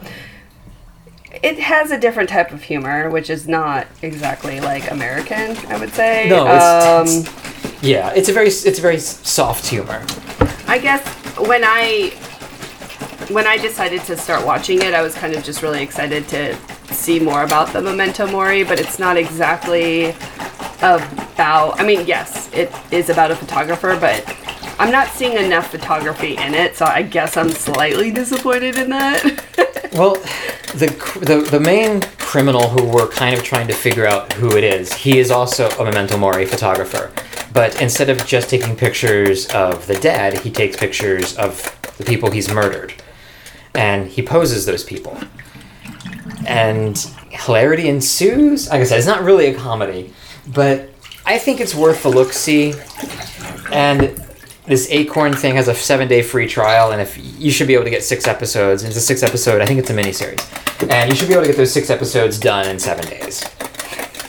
It 1.42 1.60
has 1.60 1.92
a 1.92 1.98
different 1.98 2.28
type 2.30 2.52
of 2.52 2.64
humor, 2.64 3.10
which 3.10 3.30
is 3.30 3.48
not 3.48 3.88
exactly 4.02 4.60
like 4.60 4.92
American, 4.92 5.56
I 5.72 5.78
would 5.80 5.94
say. 5.94 6.28
No, 6.28 6.46
it's- 6.46 6.86
um, 6.86 7.08
it's- 7.08 7.84
Yeah, 7.84 8.10
it's 8.16 8.28
a 8.30 8.34
very 8.34 8.48
it's 8.48 8.80
a 8.80 8.82
very 8.82 9.00
soft 9.00 9.68
humor. 9.68 10.02
I 10.68 10.80
guess 10.80 11.06
when 11.38 11.62
I 11.64 12.12
when 13.30 13.46
I 13.46 13.58
decided 13.58 14.02
to 14.04 14.18
start 14.18 14.46
watching 14.46 14.82
it, 14.82 14.94
I 14.94 15.02
was 15.02 15.14
kind 15.16 15.34
of 15.34 15.44
just 15.44 15.62
really 15.62 15.82
excited 15.84 16.28
to 16.30 16.58
see 16.92 17.20
more 17.20 17.44
about 17.44 17.72
the 17.72 17.82
Memento 17.82 18.28
Mori, 18.28 18.64
but 18.64 18.80
it's 18.80 19.00
not 19.00 19.18
exactly 19.18 20.10
about. 20.80 21.80
I 21.80 21.86
mean, 21.86 22.06
yes, 22.08 22.52
it 22.54 22.72
is 22.92 23.10
about 23.10 23.32
a 23.32 23.36
photographer, 23.36 23.98
but 24.00 24.26
I'm 24.80 24.92
not 24.92 25.10
seeing 25.10 25.34
enough 25.34 25.70
photography 25.70 26.38
in 26.38 26.54
it, 26.54 26.76
so 26.76 26.86
I 26.86 27.04
guess 27.04 27.38
I'm 27.38 27.50
slightly 27.50 28.12
disappointed 28.12 28.78
in 28.78 28.90
that. 28.90 29.46
Well, 29.94 30.14
the, 30.76 30.86
the 31.20 31.48
the 31.50 31.60
main 31.60 32.02
criminal 32.20 32.70
who 32.70 32.86
we're 32.88 33.08
kind 33.08 33.36
of 33.36 33.44
trying 33.44 33.68
to 33.70 33.74
figure 33.74 34.06
out 34.06 34.32
who 34.34 34.56
it 34.56 34.64
is, 34.64 34.94
he 34.94 35.18
is 35.18 35.32
also 35.32 35.68
a 35.80 35.84
memento 35.84 36.16
mori 36.16 36.46
photographer. 36.46 37.12
But 37.52 37.82
instead 37.82 38.08
of 38.12 38.24
just 38.24 38.52
taking 38.52 38.76
pictures 38.76 39.48
of 39.48 39.88
the 39.88 39.96
dead, 39.96 40.38
he 40.38 40.52
takes 40.52 40.78
pictures 40.78 41.36
of 41.38 41.76
the 41.98 42.04
people 42.04 42.30
he's 42.30 42.54
murdered, 42.54 42.94
and 43.76 44.08
he 44.08 44.22
poses 44.22 44.66
those 44.66 44.84
people. 44.84 45.18
And 46.48 46.98
hilarity 47.30 47.90
ensues. 47.90 48.70
Like 48.70 48.82
I 48.82 48.84
said, 48.84 48.98
it's 48.98 49.08
not 49.08 49.24
really 49.24 49.48
a 49.48 49.56
comedy, 49.56 50.14
but 50.48 50.90
I 51.26 51.38
think 51.38 51.60
it's 51.60 51.76
worth 51.76 52.04
the 52.04 52.10
look. 52.10 52.34
See, 52.34 52.74
and 53.72 54.24
this 54.66 54.90
Acorn 54.92 55.34
thing 55.34 55.56
has 55.56 55.68
a 55.68 55.76
seven 55.76 56.08
day 56.08 56.22
free 56.22 56.48
trial, 56.48 56.92
and 56.92 57.02
if 57.02 57.18
you 57.40 57.52
should 57.52 57.68
be 57.68 57.74
able 57.74 57.86
to 57.86 57.90
get 57.90 58.04
six 58.04 58.28
episodes, 58.28 58.84
it's 58.84 58.96
a 58.96 59.02
six 59.02 59.24
episode. 59.24 59.62
I 59.62 59.66
think 59.66 59.80
it's 59.80 59.90
a 59.90 59.96
miniseries, 59.96 60.42
and 60.90 61.10
you 61.10 61.16
should 61.16 61.28
be 61.28 61.34
able 61.34 61.44
to 61.44 61.50
get 61.50 61.58
those 61.58 61.72
six 61.72 61.90
episodes 61.90 62.40
done 62.40 62.68
in 62.68 62.80
seven 62.80 63.06
days. 63.08 63.44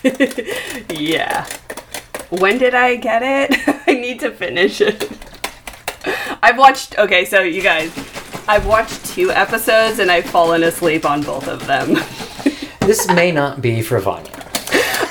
Yeah. 1.00 1.46
When 2.30 2.58
did 2.58 2.74
I 2.74 2.96
get 2.96 3.22
it? 3.22 3.82
I 3.86 3.94
need 3.94 4.20
to 4.20 4.30
finish 4.30 4.80
it. 4.80 5.10
I've 6.42 6.58
watched. 6.58 6.98
Okay, 6.98 7.24
so 7.24 7.40
you 7.40 7.62
guys, 7.62 7.92
I've 8.50 8.66
watched 8.66 9.06
two 9.06 9.30
episodes 9.30 10.00
and 10.00 10.10
I've 10.10 10.24
fallen 10.24 10.64
asleep 10.64 11.04
on 11.04 11.22
both 11.22 11.46
of 11.46 11.64
them. 11.68 11.96
This 12.80 13.06
may 13.08 13.30
not 13.30 13.62
be 13.62 13.82
for 13.82 14.00
Vanya. 14.00 14.32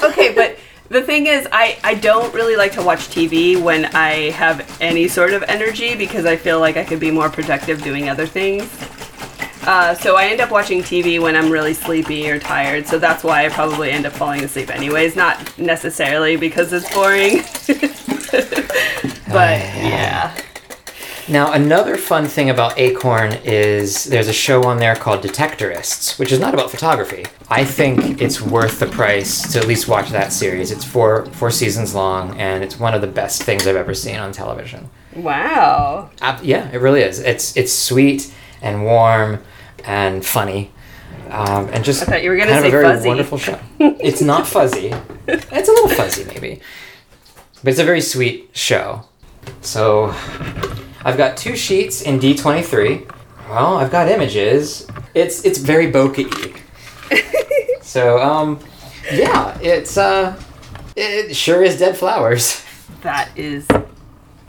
okay, 0.04 0.34
but 0.36 0.58
the 0.89 1.02
thing 1.02 1.28
is, 1.28 1.47
I, 1.49 1.78
I 1.82 1.93
don't 1.93 2.34
really 2.34 2.58
like 2.58 2.73
to 2.73 2.82
watch 2.82 3.08
TV 3.08 3.62
when 3.62 3.86
I 3.95 4.32
have 4.32 4.69
any 4.82 5.08
sort 5.08 5.32
of 5.32 5.43
energy 5.43 5.95
because 5.95 6.25
I 6.25 6.36
feel 6.36 6.60
like 6.60 6.75
I 6.75 6.84
could 6.84 6.99
be 6.99 7.12
more 7.12 7.30
productive 7.30 7.82
doing 7.82 8.10
other 8.10 8.25
things. 8.25 8.63
Uh, 9.63 9.93
so 9.93 10.17
I 10.17 10.25
end 10.25 10.41
up 10.41 10.52
watching 10.52 10.82
TV 10.82 11.21
when 11.21 11.38
I'm 11.38 11.49
really 11.49 11.73
sleepy 11.73 12.30
or 12.30 12.39
tired. 12.39 12.86
So 12.88 12.99
that's 12.99 13.23
why 13.23 13.45
I 13.45 13.49
probably 13.49 13.91
end 13.91 14.06
up 14.06 14.12
falling 14.12 14.43
asleep 14.43 14.69
anyways. 14.69 15.15
Not 15.15 15.58
necessarily 15.58 16.36
because 16.36 16.73
it's 16.73 16.93
boring. 16.93 17.43
but. 19.32 19.62
Now, 21.30 21.54
another 21.54 21.96
fun 21.96 22.26
thing 22.26 22.50
about 22.50 22.80
Acorn 22.80 23.34
is 23.44 24.06
there's 24.06 24.28
a 24.28 24.34
show 24.34 24.63
on 24.63 24.78
there 24.78 24.96
called 24.96 25.22
Detectorists, 25.24 26.18
which 26.18 26.32
is 26.32 26.39
not 26.39 26.56
about 26.56 26.72
photography. 26.72 27.24
I 27.52 27.63
think 27.65 28.20
it's 28.20 28.42
worth 28.42 28.80
the 28.80 28.88
price 28.88 29.54
to 29.54 29.60
at 29.60 29.68
least 29.68 29.88
watch 29.88 30.10
that 30.10 30.34
series. 30.34 30.72
It's 30.72 30.84
four 30.84 31.28
four 31.28 31.52
seasons 31.52 31.94
long, 31.94 32.36
and 32.39 32.63
it's 32.63 32.80
one 32.80 32.96
of 32.96 33.02
the 33.02 33.08
best 33.08 33.44
things 33.44 33.68
I've 33.68 33.76
ever 33.76 33.94
seen 33.94 34.15
on 34.18 34.32
television. 34.32 34.89
Wow. 35.15 36.10
Uh, 36.20 36.39
yeah, 36.42 36.68
it 36.72 36.78
really 36.78 37.02
is. 37.02 37.20
It's 37.20 37.56
it's 37.56 37.72
sweet 37.72 38.34
and 38.63 38.84
warm 38.84 39.44
and 39.86 40.26
funny, 40.26 40.72
um, 41.30 41.70
and 41.72 41.84
just 41.86 42.02
I 42.02 42.06
thought 42.06 42.24
you 42.24 42.32
were 42.32 42.38
gonna 42.38 42.54
kind 42.54 42.65
of 42.65 42.72
say 42.72 42.78
a 42.78 42.82
very 42.82 42.96
fuzzy. 42.96 43.08
wonderful 43.08 43.38
show. 43.38 43.60
it's 43.80 44.22
not 44.24 44.48
fuzzy. 44.48 44.96
It's 45.28 45.70
a 45.70 45.72
little 45.72 45.89
fuzzy 45.89 46.24
maybe, 46.24 46.60
but 47.63 47.70
it's 47.70 47.80
a 47.80 47.86
very 47.86 48.02
sweet 48.02 48.50
show. 48.54 49.06
So 49.62 50.13
I've 51.06 51.18
got 51.18 51.38
two 51.38 51.56
sheets 51.56 52.02
in 52.02 52.20
D23. 52.20 53.10
Well, 53.50 53.78
I've 53.78 53.92
got 53.92 54.10
images. 54.10 54.88
It's 55.14 55.44
it's 55.46 55.58
very 55.58 55.92
bokeh. 55.92 56.60
so 57.82 58.22
um, 58.22 58.60
yeah, 59.12 59.58
it's 59.62 59.98
uh, 59.98 60.42
it 60.96 61.36
sure 61.36 61.64
is 61.64 61.80
dead 61.80 61.98
flowers. 61.98 62.64
That 63.02 63.30
is 63.36 63.68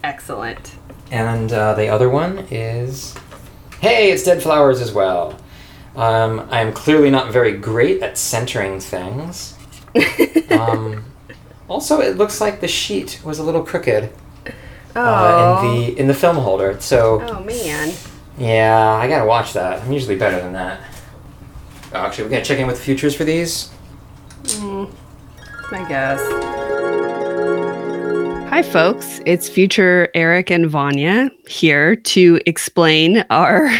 excellent. 0.03 0.75
And 1.11 1.53
uh, 1.53 1.75
the 1.75 1.89
other 1.89 2.09
one 2.09 2.47
is, 2.51 3.17
hey, 3.81 4.13
it's 4.13 4.23
dead 4.23 4.43
flowers 4.43 4.81
as 4.81 4.93
well. 4.93 5.39
Um, 5.97 6.47
I 6.51 6.61
am 6.61 6.73
clearly 6.73 7.11
not 7.11 7.33
very 7.33 7.53
great 7.53 8.03
at 8.03 8.19
centering 8.19 8.81
things. 8.81 9.57
Um, 10.51 11.05
also, 11.69 12.01
it 12.01 12.17
looks 12.17 12.41
like 12.41 12.61
the 12.61 12.67
sheet 12.67 13.21
was 13.25 13.39
a 13.39 13.45
little 13.45 13.63
crooked. 13.63 14.11
Uh, 14.97 15.61
in 15.63 15.71
the 15.71 15.99
in 16.01 16.07
the 16.09 16.15
film 16.15 16.37
holder. 16.37 16.81
So 16.81 17.21
oh 17.23 17.43
man. 17.45 17.93
yeah, 18.39 18.99
I 19.01 19.09
gotta 19.09 19.27
watch 19.27 19.53
that. 19.53 19.83
I'm 19.83 19.93
usually 19.93 20.17
better 20.17 20.41
than 20.41 20.53
that. 20.55 20.81
Oh, 21.93 21.99
actually, 21.99 22.25
we're 22.25 22.31
gonna 22.31 22.45
check 22.45 22.59
in 22.59 22.67
with 22.67 22.77
the 22.77 22.83
futures 22.83 23.15
for 23.15 23.25
these. 23.25 23.71
I 25.73 25.87
guess. 25.89 26.21
Hi, 28.51 28.63
folks. 28.63 29.21
It's 29.27 29.49
future 29.49 30.09
Eric 30.15 30.51
and 30.51 30.69
Vanya 30.69 31.31
here 31.47 31.95
to 31.95 32.41
explain 32.47 33.25
our 33.31 33.71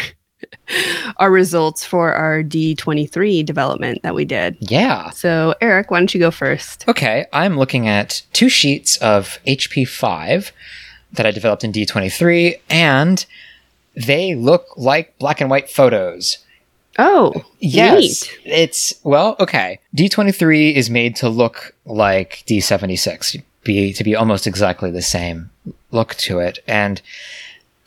our 1.17 1.29
results 1.29 1.85
for 1.85 2.13
our 2.13 2.41
D23 2.43 3.45
development 3.45 4.01
that 4.03 4.15
we 4.15 4.25
did. 4.25 4.57
Yeah. 4.61 5.09
So, 5.09 5.55
Eric, 5.61 5.91
why 5.91 5.99
don't 5.99 6.13
you 6.13 6.19
go 6.19 6.31
first? 6.31 6.87
Okay, 6.87 7.25
I'm 7.33 7.57
looking 7.57 7.87
at 7.87 8.23
two 8.33 8.49
sheets 8.49 8.97
of 8.97 9.39
HP5 9.45 10.51
that 11.13 11.25
I 11.25 11.31
developed 11.31 11.63
in 11.63 11.71
D23, 11.71 12.59
and 12.69 13.25
they 13.95 14.35
look 14.35 14.65
like 14.77 15.17
black 15.19 15.41
and 15.41 15.49
white 15.49 15.69
photos. 15.69 16.37
Oh, 16.99 17.45
Yes. 17.59 17.99
neat. 17.99 18.39
It's, 18.45 18.93
well, 19.03 19.35
okay. 19.39 19.79
D23 19.95 20.73
is 20.75 20.89
made 20.89 21.15
to 21.17 21.29
look 21.29 21.73
like 21.85 22.43
D76, 22.47 23.41
be, 23.63 23.93
to 23.93 24.03
be 24.03 24.15
almost 24.15 24.45
exactly 24.45 24.91
the 24.91 25.01
same 25.01 25.49
look 25.91 26.15
to 26.15 26.39
it. 26.39 26.59
And 26.67 27.01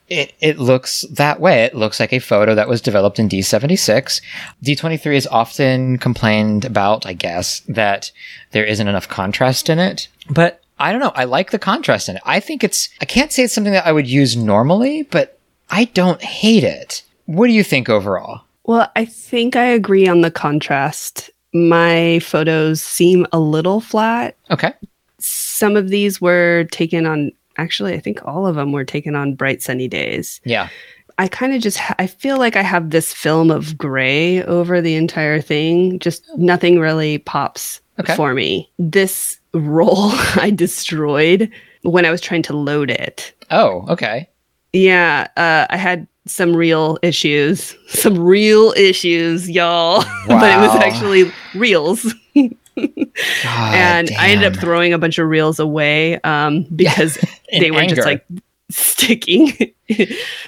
it, 0.08 0.32
it 0.40 0.58
looks 0.58 1.02
that 1.10 1.38
way. 1.40 1.64
It 1.64 1.74
looks 1.74 2.00
like 2.00 2.12
a 2.12 2.18
photo 2.18 2.54
that 2.54 2.68
was 2.68 2.80
developed 2.80 3.18
in 3.18 3.28
D76. 3.28 4.20
D23 4.62 5.14
is 5.16 5.26
often 5.26 5.98
complained 5.98 6.64
about, 6.64 7.06
I 7.06 7.12
guess, 7.12 7.60
that 7.68 8.10
there 8.52 8.64
isn't 8.64 8.88
enough 8.88 9.08
contrast 9.08 9.68
in 9.68 9.78
it. 9.78 10.08
But 10.30 10.62
I 10.78 10.90
don't 10.90 11.00
know. 11.00 11.12
I 11.14 11.24
like 11.24 11.50
the 11.50 11.58
contrast 11.58 12.08
in 12.08 12.16
it. 12.16 12.22
I 12.24 12.40
think 12.40 12.64
it's, 12.64 12.88
I 13.00 13.04
can't 13.04 13.30
say 13.32 13.44
it's 13.44 13.54
something 13.54 13.72
that 13.72 13.86
I 13.86 13.92
would 13.92 14.08
use 14.08 14.36
normally, 14.36 15.02
but 15.04 15.38
I 15.70 15.84
don't 15.86 16.22
hate 16.22 16.64
it. 16.64 17.02
What 17.26 17.46
do 17.46 17.52
you 17.52 17.62
think 17.64 17.88
overall? 17.88 18.42
Well, 18.64 18.90
I 18.96 19.04
think 19.04 19.56
I 19.56 19.64
agree 19.64 20.08
on 20.08 20.22
the 20.22 20.30
contrast. 20.30 21.30
My 21.52 22.18
photos 22.20 22.80
seem 22.82 23.26
a 23.32 23.38
little 23.38 23.80
flat. 23.80 24.36
Okay. 24.50 24.72
Some 25.20 25.76
of 25.76 25.88
these 25.88 26.20
were 26.20 26.64
taken 26.70 27.06
on, 27.06 27.30
actually, 27.56 27.94
I 27.94 28.00
think 28.00 28.20
all 28.26 28.46
of 28.46 28.56
them 28.56 28.72
were 28.72 28.84
taken 28.84 29.14
on 29.14 29.34
bright 29.34 29.62
sunny 29.62 29.86
days. 29.88 30.40
Yeah. 30.44 30.68
I 31.16 31.28
kind 31.28 31.54
of 31.54 31.62
just 31.62 31.78
I 32.00 32.08
feel 32.08 32.38
like 32.38 32.56
I 32.56 32.62
have 32.62 32.90
this 32.90 33.12
film 33.12 33.52
of 33.52 33.78
gray 33.78 34.42
over 34.42 34.80
the 34.80 34.96
entire 34.96 35.40
thing. 35.40 36.00
Just 36.00 36.26
nothing 36.36 36.80
really 36.80 37.18
pops 37.18 37.80
Okay. 38.00 38.16
for 38.16 38.34
me. 38.34 38.68
This 38.80 39.38
roll 39.54 40.10
I 40.36 40.52
destroyed 40.54 41.50
when 41.82 42.04
I 42.04 42.10
was 42.10 42.20
trying 42.20 42.42
to 42.42 42.56
load 42.56 42.90
it. 42.90 43.32
Oh, 43.50 43.84
okay. 43.88 44.28
Yeah, 44.72 45.28
uh, 45.36 45.66
I 45.70 45.76
had 45.76 46.06
some 46.26 46.56
real 46.56 46.98
issues, 47.02 47.76
some 47.88 48.18
real 48.18 48.72
issues, 48.76 49.48
y'all. 49.48 50.04
but 50.26 50.50
it 50.50 50.60
was 50.60 50.74
actually 50.82 51.30
reels. 51.54 52.12
God 52.34 53.74
and 53.74 54.10
I 54.18 54.30
ended 54.30 54.52
up 54.52 54.58
throwing 54.58 54.92
a 54.92 54.98
bunch 54.98 55.18
of 55.18 55.28
reels 55.28 55.60
away 55.60 56.20
um, 56.22 56.64
because 56.74 57.16
In 57.50 57.62
they 57.62 57.70
were 57.70 57.78
anger. 57.80 57.94
just 57.94 58.06
like 58.06 58.26
sticking. 58.70 59.52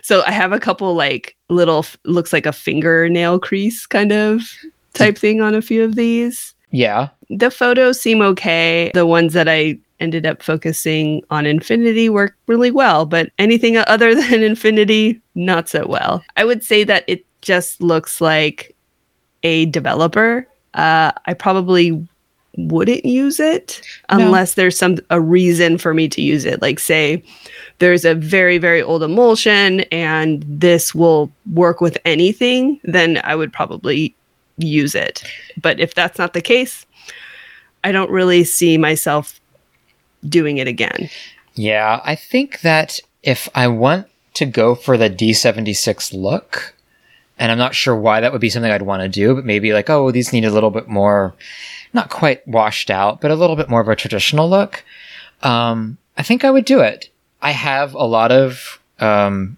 so 0.03 0.23
I 0.27 0.33
have 0.33 0.51
a 0.53 0.59
couple 0.59 0.93
like 0.95 1.37
little 1.51 1.87
looks 2.05 2.33
like 2.33 2.47
a 2.47 2.53
fingernail 2.53 3.39
crease 3.39 3.87
kind 3.87 4.11
of 4.11 4.43
type 4.95 5.17
thing 5.17 5.41
on 5.41 5.55
a 5.55 5.63
few 5.63 5.85
of 5.85 5.95
these. 5.95 6.55
Yeah. 6.77 7.09
The 7.31 7.51
photos 7.51 7.99
seem 8.01 8.21
okay. 8.23 8.91
The 8.93 9.07
ones 9.07 9.33
that 9.33 9.49
I 9.49 9.79
ended 9.99 10.27
up 10.27 10.43
focusing 10.43 11.23
on 11.31 11.47
Infinity 11.47 12.11
work 12.11 12.37
really 12.47 12.71
well, 12.71 13.07
but 13.07 13.31
anything 13.39 13.77
other 13.95 14.15
than 14.15 14.43
Infinity, 14.43 15.21
not 15.35 15.69
so 15.71 15.87
well. 15.87 16.23
I 16.37 16.45
would 16.45 16.63
say 16.63 16.85
that 16.85 17.05
it 17.07 17.25
just 17.41 17.81
looks 17.81 18.21
like 18.21 18.77
a 19.43 19.67
developer. 19.67 20.47
Uh, 20.75 21.13
I 21.25 21.33
probably 21.33 22.07
wouldn't 22.59 23.05
use 23.05 23.39
it 23.39 23.81
No. 24.11 24.19
unless 24.19 24.55
there's 24.55 24.79
some 24.79 24.97
a 25.11 25.21
reason 25.21 25.79
for 25.79 25.93
me 25.95 26.09
to 26.09 26.23
use 26.23 26.45
it. 26.45 26.61
Like 26.63 26.79
say 26.79 27.23
there's 27.79 28.07
a 28.07 28.15
very 28.15 28.57
very 28.57 28.81
old 28.83 29.03
emulsion 29.03 29.81
and 29.93 30.43
this 30.49 30.95
will 30.95 31.31
work 31.53 31.83
with 31.83 31.99
anything, 32.07 32.81
then 32.85 33.21
I 33.25 33.35
would 33.37 33.53
probably 33.53 34.15
use 34.59 34.95
it. 34.95 35.23
But 35.61 35.81
if 35.81 35.95
that's 35.95 36.19
not 36.19 36.33
the 36.33 36.41
case, 36.41 36.87
I 37.85 37.93
don't 37.93 38.11
really 38.11 38.45
see 38.45 38.79
myself 38.79 39.41
doing 40.29 40.59
it 40.59 40.69
again. 40.69 41.09
Yeah. 41.55 42.01
I 42.05 42.15
think 42.15 42.61
that 42.61 43.01
if 43.23 43.49
I 43.55 43.69
want 43.69 44.09
to 44.35 44.47
go 44.47 44.75
for 44.75 44.97
the 44.97 45.11
D76 45.11 46.13
look, 46.13 46.75
and 47.39 47.53
I'm 47.53 47.59
not 47.59 47.75
sure 47.75 47.95
why 47.95 48.21
that 48.21 48.33
would 48.33 48.41
be 48.41 48.51
something 48.51 48.71
I'd 48.71 48.83
want 48.83 49.03
to 49.03 49.09
do, 49.09 49.35
but 49.35 49.45
maybe 49.45 49.73
like, 49.73 49.91
oh, 49.91 50.11
these 50.11 50.33
need 50.33 50.45
a 50.45 50.51
little 50.51 50.71
bit 50.71 50.89
more, 50.89 51.35
not 51.93 52.09
quite 52.11 52.47
washed 52.49 52.91
out, 52.91 53.21
but 53.21 53.31
a 53.31 53.35
little 53.35 53.57
bit 53.57 53.69
more 53.69 53.81
of 53.81 53.89
a 53.89 53.97
traditional 53.97 54.49
look. 54.49 54.85
Um, 55.43 55.99
I 56.17 56.23
think 56.23 56.45
I 56.45 56.51
would 56.51 56.65
do 56.65 56.81
it. 56.81 57.11
I 57.43 57.51
have 57.51 57.95
a 57.95 58.05
lot 58.05 58.33
of 58.33 58.81
um, 59.01 59.57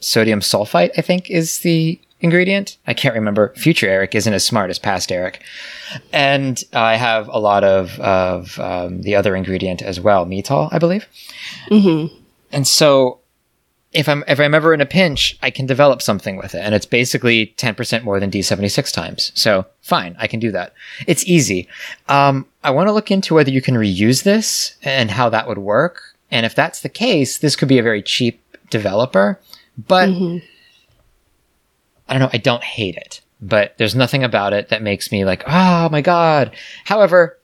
sodium 0.00 0.40
sulfite, 0.40 0.90
I 0.96 1.02
think 1.02 1.30
is 1.30 1.60
the 1.60 2.00
ingredient. 2.20 2.78
I 2.86 2.94
can't 2.94 3.14
remember. 3.14 3.54
Future 3.56 3.88
Eric 3.88 4.14
isn't 4.14 4.32
as 4.32 4.44
smart 4.44 4.70
as 4.70 4.78
past 4.78 5.12
Eric. 5.12 5.42
And 6.12 6.62
I 6.72 6.96
have 6.96 7.28
a 7.28 7.38
lot 7.38 7.64
of, 7.64 7.98
of 8.00 8.58
um, 8.58 9.02
the 9.02 9.14
other 9.14 9.36
ingredient 9.36 9.82
as 9.82 10.00
well, 10.00 10.26
metol, 10.26 10.68
I 10.72 10.78
believe. 10.78 11.06
Mm-hmm. 11.70 12.14
And 12.52 12.66
so 12.66 13.20
if 13.92 14.08
I'm 14.08 14.22
if 14.28 14.38
I'm 14.38 14.54
ever 14.54 14.74
in 14.74 14.80
a 14.80 14.86
pinch, 14.86 15.38
I 15.42 15.50
can 15.50 15.66
develop 15.66 16.02
something 16.02 16.36
with 16.36 16.54
it. 16.54 16.58
And 16.58 16.74
it's 16.74 16.86
basically 16.86 17.54
10% 17.56 18.04
more 18.04 18.20
than 18.20 18.30
D76 18.30 18.92
times. 18.92 19.32
So 19.34 19.64
fine, 19.80 20.14
I 20.18 20.26
can 20.26 20.40
do 20.40 20.50
that. 20.52 20.74
It's 21.06 21.24
easy. 21.24 21.68
Um, 22.08 22.46
I 22.62 22.70
want 22.70 22.88
to 22.88 22.92
look 22.92 23.10
into 23.10 23.34
whether 23.34 23.50
you 23.50 23.62
can 23.62 23.76
reuse 23.76 24.24
this 24.24 24.76
and 24.82 25.10
how 25.10 25.28
that 25.30 25.48
would 25.48 25.58
work. 25.58 26.02
And 26.30 26.44
if 26.44 26.54
that's 26.54 26.80
the 26.80 26.90
case, 26.90 27.38
this 27.38 27.56
could 27.56 27.68
be 27.68 27.78
a 27.78 27.82
very 27.82 28.02
cheap 28.02 28.40
developer. 28.68 29.40
But 29.86 30.10
I 32.08 32.14
don't 32.14 32.22
know, 32.22 32.30
I 32.32 32.38
don't 32.38 32.64
hate 32.64 32.96
it. 32.96 33.20
But 33.40 33.76
there's 33.78 33.94
nothing 33.94 34.24
about 34.24 34.52
it 34.52 34.68
that 34.70 34.82
makes 34.82 35.12
me 35.12 35.24
like, 35.24 35.44
oh 35.46 35.88
my 35.90 36.00
god. 36.00 36.54
However, 36.84 37.38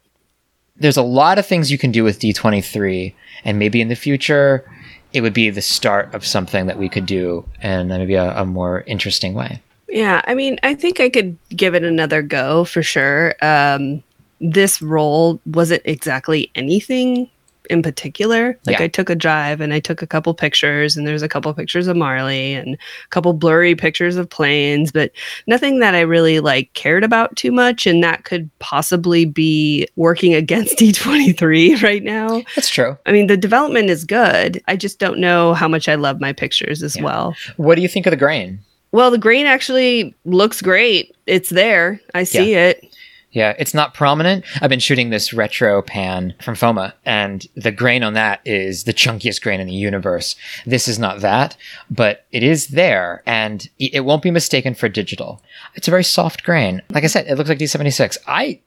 there's 0.77 0.97
a 0.97 1.03
lot 1.03 1.39
of 1.39 1.47
things 1.47 1.71
you 1.71 1.79
can 1.79 1.93
do 1.93 2.03
with 2.03 2.19
D23, 2.19 3.15
and 3.45 3.59
maybe 3.59 3.81
in 3.81 3.89
the 3.89 3.95
future, 3.95 4.69
it 5.13 5.21
would 5.21 5.35
be 5.35 5.51
the 5.51 5.63
start 5.63 6.13
of 6.15 6.27
something 6.27 6.67
that 6.67 6.79
we 6.79 6.89
could 6.89 7.07
do 7.07 7.49
in 7.63 7.89
maybe 7.89 8.15
a, 8.15 8.37
a 8.37 8.45
more 8.45 8.83
interesting 8.83 9.35
way. 9.35 9.63
Yeah, 9.89 10.23
I 10.27 10.35
mean, 10.35 10.59
I 10.65 10.75
think 10.75 10.99
I 10.99 11.09
could 11.09 11.39
give 11.51 11.77
it 11.77 11.85
another 11.85 12.23
go 12.23 12.65
for 12.65 12.83
sure. 12.83 13.37
Um, 13.41 14.03
this 14.41 14.83
role 14.83 15.41
wasn't 15.47 15.83
exactly 15.85 16.51
anything 16.57 17.31
in 17.71 17.83
particular. 17.83 18.59
Like 18.67 18.79
Yeah. 18.79 18.85
I 18.85 18.89
took 18.89 19.09
a 19.11 19.15
drive 19.15 19.61
and 19.61 19.73
I 19.73 19.81
took 19.81 20.03
a 20.03 20.07
couple 20.07 20.35
pictures, 20.35 20.97
and 20.97 21.07
there's 21.07 21.23
a 21.23 21.29
couple 21.29 21.53
pictures 21.55 21.87
of 21.87 21.97
Marley 21.97 22.55
and 22.55 22.75
a 22.75 23.09
couple 23.11 23.33
blurry 23.33 23.75
pictures 23.75 24.17
of 24.17 24.29
planes, 24.29 24.93
but 24.93 25.11
nothing 25.47 25.79
that 25.81 25.95
I 25.95 26.01
really 26.01 26.41
like 26.41 26.73
cared 26.75 27.05
about 27.05 27.37
too 27.37 27.53
much. 27.53 27.87
And 27.87 28.03
that 28.05 28.25
could 28.25 28.51
possibly 28.59 29.25
be 29.25 29.87
working 29.97 30.35
against 30.43 30.77
D23 30.79 31.83
right 31.83 32.03
now. 32.03 32.43
That's 32.55 32.69
true. 32.69 32.97
I 33.07 33.13
mean, 33.13 33.27
the 33.27 33.37
development 33.37 33.91
is 33.91 34.05
good. 34.05 34.63
I 34.69 34.77
just 34.77 34.99
don't 34.99 35.19
know 35.19 35.55
how 35.55 35.69
much 35.69 35.89
I 35.89 35.95
love 35.95 36.21
my 36.21 36.33
pictures 36.33 36.83
as 36.83 36.97
Yeah. 36.97 37.03
well. 37.05 37.37
What 37.57 37.77
do 37.77 37.83
you 37.83 37.89
think 37.89 38.07
of 38.07 38.11
the 38.11 38.17
grain? 38.17 38.59
Well, 38.93 39.11
the 39.11 39.19
grain 39.19 39.47
actually 39.47 40.15
looks 40.25 40.63
great. 40.63 41.17
It's 41.27 41.51
there. 41.51 42.01
I 42.15 42.23
see 42.25 42.55
it. 42.55 42.94
Yeah, 43.35 43.55
it's 43.59 43.75
not 43.75 43.95
prominent. 43.95 44.45
I've 44.63 44.71
been 44.71 44.79
shooting 44.81 45.11
this 45.11 45.35
retro 45.35 45.83
pan 45.83 46.35
from 46.43 46.55
FOMA, 46.55 46.93
and 47.05 47.47
the 47.57 47.73
grain 47.73 48.03
on 48.03 48.15
that 48.15 48.41
is 48.45 48.85
the 48.85 48.95
chunkiest 48.95 49.43
grain 49.43 49.61
in 49.61 49.67
the 49.67 49.75
universe. 49.75 50.37
This 50.65 50.89
is 50.89 50.99
not 50.99 51.21
that, 51.21 51.57
but 51.91 52.25
it 52.33 52.43
is 52.43 52.69
there, 52.69 53.23
and 53.27 53.69
it 53.79 54.05
won't 54.05 54.23
be 54.23 54.31
mistaken 54.31 54.75
for 54.75 54.89
digital. 54.89 55.43
It's 55.75 55.89
a 55.89 55.91
very 55.91 56.05
soft 56.05 56.45
grain. 56.45 56.81
Like 56.91 57.05
I 57.05 57.09
said, 57.09 57.27
it 57.27 57.35
looks 57.37 57.49
like 57.51 57.59
D76. 57.59 58.17
I, 58.27 58.61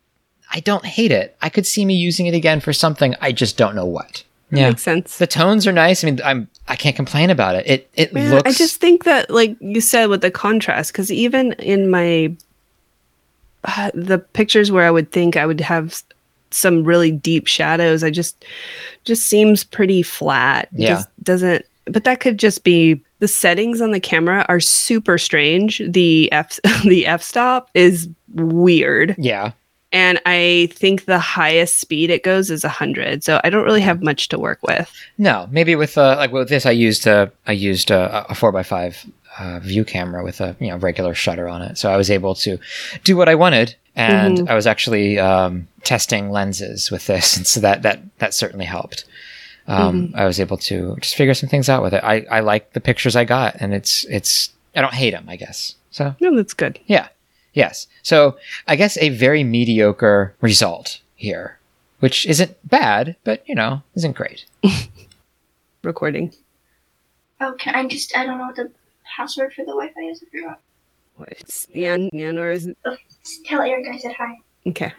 I 0.51 0.60
don't 0.60 0.86
hate 0.86 1.12
it. 1.12 1.36
I 1.41 1.49
could 1.49 1.65
see 1.65 1.86
me 1.86 1.95
using 1.95 2.27
it 2.27 2.34
again 2.36 2.60
for 2.60 2.73
something. 2.73 3.15
I 3.21 3.32
just 3.32 3.58
don't 3.58 3.73
know 3.75 3.86
what. 3.86 4.23
Yeah, 4.51 4.69
Makes 4.69 4.82
sense. 4.84 5.17
the 5.17 5.27
tones 5.27 5.67
are 5.67 5.73
nice. 5.73 6.03
I 6.03 6.08
mean, 6.08 6.21
I'm 6.23 6.47
I 6.69 6.77
can't 6.77 6.95
complain 6.95 7.30
about 7.30 7.56
it. 7.56 7.67
It 7.67 7.89
it 7.95 8.13
Yeah, 8.13 8.30
looks. 8.36 8.49
I 8.49 8.53
just 8.53 8.80
think 8.80 9.03
that, 9.03 9.30
like 9.30 9.58
you 9.60 9.82
said, 9.82 10.06
with 10.08 10.21
the 10.21 10.32
contrast, 10.32 10.93
because 10.93 11.12
even 11.12 11.51
in 11.53 11.89
my 11.89 12.34
uh, 13.67 13.91
the 13.93 14.19
pictures 14.19 14.71
where 14.71 14.86
I 14.86 14.91
would 14.91 15.12
think 15.12 15.38
I 15.38 15.45
would 15.45 15.62
have 15.62 16.01
some 16.51 16.84
really 16.84 17.12
deep 17.12 17.47
shadows, 17.47 18.03
I 18.03 18.10
just 18.10 18.45
just 19.03 19.25
seems 19.25 19.63
pretty 19.63 20.01
flat. 20.01 20.69
Yeah. 20.71 20.89
Just 20.89 21.23
doesn't. 21.23 21.65
But 21.86 22.03
that 22.03 22.19
could 22.19 22.38
just 22.38 22.63
be 22.63 23.01
the 23.19 23.27
settings 23.27 23.82
on 23.82 23.91
the 23.91 23.99
camera 23.99 24.45
are 24.49 24.60
super 24.60 25.17
strange. 25.17 25.82
The 25.88 26.32
f 26.32 26.60
the 26.84 27.06
f 27.06 27.23
stop 27.23 27.69
is 27.73 28.10
weird, 28.34 29.15
yeah. 29.17 29.53
and 29.91 30.21
I 30.25 30.69
think 30.73 31.06
the 31.06 31.19
highest 31.19 31.80
speed 31.80 32.10
it 32.10 32.23
goes 32.23 32.51
is 32.51 32.63
hundred. 32.63 33.23
So 33.23 33.39
I 33.43 33.49
don't 33.49 33.63
really 33.63 33.82
have 33.82 34.03
much 34.03 34.27
to 34.30 34.39
work 34.39 34.60
with. 34.63 34.91
No, 35.17 35.47
maybe 35.49 35.75
with 35.75 35.97
uh, 35.97 36.15
like 36.17 36.32
with 36.32 36.49
this, 36.49 36.65
I 36.65 36.71
used 36.71 37.08
a 37.08 37.32
I 37.45 37.53
used 37.53 37.89
a, 37.89 38.25
a 38.30 38.36
four 38.36 38.56
x 38.58 38.67
five 38.67 39.06
uh, 39.39 39.60
view 39.60 39.84
camera 39.86 40.23
with 40.23 40.41
a 40.41 40.56
you 40.60 40.67
know 40.69 40.78
regular 40.78 41.13
shutter 41.13 41.47
on 41.47 41.62
it, 41.62 41.78
so 41.78 41.89
I 41.91 41.97
was 41.97 42.10
able 42.12 42.36
to 42.36 42.58
do 43.04 43.15
what 43.17 43.30
I 43.30 43.36
wanted, 43.36 43.76
and 43.95 44.50
I 44.50 44.56
was 44.56 44.65
actually 44.67 45.19
um, 45.19 45.67
testing 45.84 46.30
lenses 46.32 46.89
with 46.91 47.08
this, 47.08 47.38
and 47.38 47.45
so 47.47 47.60
that 47.62 47.82
that 47.84 48.00
that 48.19 48.34
certainly 48.34 48.65
helped. 48.65 49.06
Um, 49.69 50.13
I 50.15 50.26
was 50.26 50.39
able 50.39 50.56
to 50.58 50.95
just 51.02 51.15
figure 51.15 51.34
some 51.34 51.50
things 51.50 51.67
out 51.67 51.84
with 51.84 51.93
it. 51.93 52.04
I 52.04 52.21
I 52.32 52.39
like 52.39 52.73
the 52.73 52.80
pictures 52.80 53.15
I 53.15 53.26
got, 53.26 53.56
and 53.60 53.73
it's 53.73 54.06
it's 54.06 54.52
I 54.76 54.82
don't 54.82 54.93
hate 54.93 55.12
them, 55.12 55.26
I 55.28 55.36
guess. 55.36 55.76
So 55.91 56.15
No, 56.21 56.36
that's 56.36 56.54
good. 56.54 56.80
yeah, 56.86 57.08
yes. 57.54 57.88
So 58.04 58.38
I 58.67 58.76
guess 58.76 58.97
a 59.00 59.10
very 59.10 59.43
mediocre 59.43 60.34
result 60.41 61.00
here, 61.15 61.58
which 62.00 62.26
isn't 62.28 62.56
bad, 62.67 63.15
but 63.23 63.43
you 63.47 63.56
know 63.56 63.82
isn't 63.95 64.15
great. 64.15 64.45
Recording. 65.84 66.34
Oh, 67.39 67.54
can 67.58 67.76
I 67.76 67.86
just, 67.88 68.17
I 68.17 68.26
don't 68.26 68.39
know 68.39 68.45
what 68.45 68.56
the 68.56 68.71
password 69.15 69.53
for 69.53 69.61
the 69.63 69.71
Wi 69.71 69.89
Fi 69.93 70.01
is. 70.11 70.23
I 70.23 70.37
forgot. 70.37 70.59
What? 71.15 71.29
It's 71.31 71.67
Yan, 71.73 72.09
Yan, 72.13 72.37
or 72.37 72.51
is 72.51 72.67
it? 72.67 72.77
Just 73.23 73.45
tell 73.45 73.61
Eric 73.61 73.85
I 73.91 73.97
said 73.97 74.13
hi. 74.17 74.35
Okay. 74.67 74.93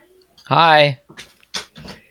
Hi. 0.47 0.99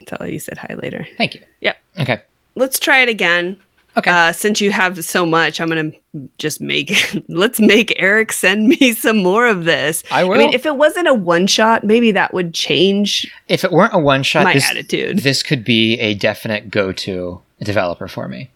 Tell 0.05 0.19
her 0.21 0.27
you 0.29 0.39
said 0.39 0.57
hi 0.57 0.75
later. 0.81 1.05
Thank 1.17 1.35
you. 1.35 1.41
Yep. 1.61 1.77
Okay. 1.99 2.21
Let's 2.55 2.79
try 2.79 2.99
it 3.01 3.09
again. 3.09 3.59
Okay. 3.97 4.11
Uh, 4.11 4.31
since 4.31 4.61
you 4.61 4.71
have 4.71 5.03
so 5.03 5.25
much, 5.25 5.59
I'm 5.59 5.67
gonna 5.69 5.91
just 6.37 6.61
make. 6.61 6.93
let's 7.27 7.59
make 7.59 7.93
Eric 7.97 8.31
send 8.31 8.67
me 8.69 8.93
some 8.93 9.17
more 9.17 9.47
of 9.47 9.65
this. 9.65 10.03
I 10.11 10.23
will. 10.23 10.35
I 10.35 10.37
mean, 10.37 10.53
if 10.53 10.65
it 10.65 10.77
wasn't 10.77 11.07
a 11.07 11.13
one 11.13 11.47
shot, 11.47 11.83
maybe 11.83 12.11
that 12.11 12.33
would 12.33 12.53
change 12.53 13.29
if 13.47 13.63
it 13.63 13.71
weren't 13.71 13.93
a 13.93 13.99
one 13.99 14.23
shot, 14.23 14.43
my 14.43 14.53
this, 14.53 14.69
attitude. 14.69 15.19
this 15.19 15.41
could 15.43 15.63
be 15.65 15.99
a 15.99 16.13
definite 16.13 16.69
go 16.69 16.91
to 16.91 17.41
developer 17.61 18.07
for 18.07 18.27
me. 18.27 18.49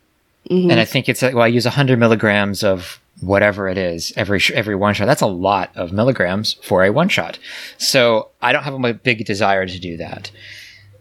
Mhm. 0.50 0.72
And 0.72 0.80
I 0.80 0.86
think 0.86 1.10
it's 1.10 1.22
like, 1.22 1.34
well, 1.34 1.44
I 1.44 1.48
use 1.48 1.66
100 1.66 1.98
milligrams 2.00 2.64
of 2.64 3.00
whatever 3.22 3.70
it 3.70 3.78
is 3.78 4.12
every 4.18 4.40
sh- 4.40 4.52
every 4.52 4.76
one 4.76 4.94
shot. 4.94 5.06
That's 5.06 5.22
a 5.22 5.28
lot 5.28 5.72
of 5.76 5.92
milligrams 5.94 6.54
for 6.64 6.84
a 6.84 6.92
one 6.92 7.08
shot. 7.10 7.40
So 7.78 8.30
I 8.42 8.52
don't 8.52 8.64
have 8.64 8.74
a 8.84 8.94
big 8.94 9.26
desire 9.26 9.66
to 9.66 9.80
do 9.80 9.98
that, 9.98 10.32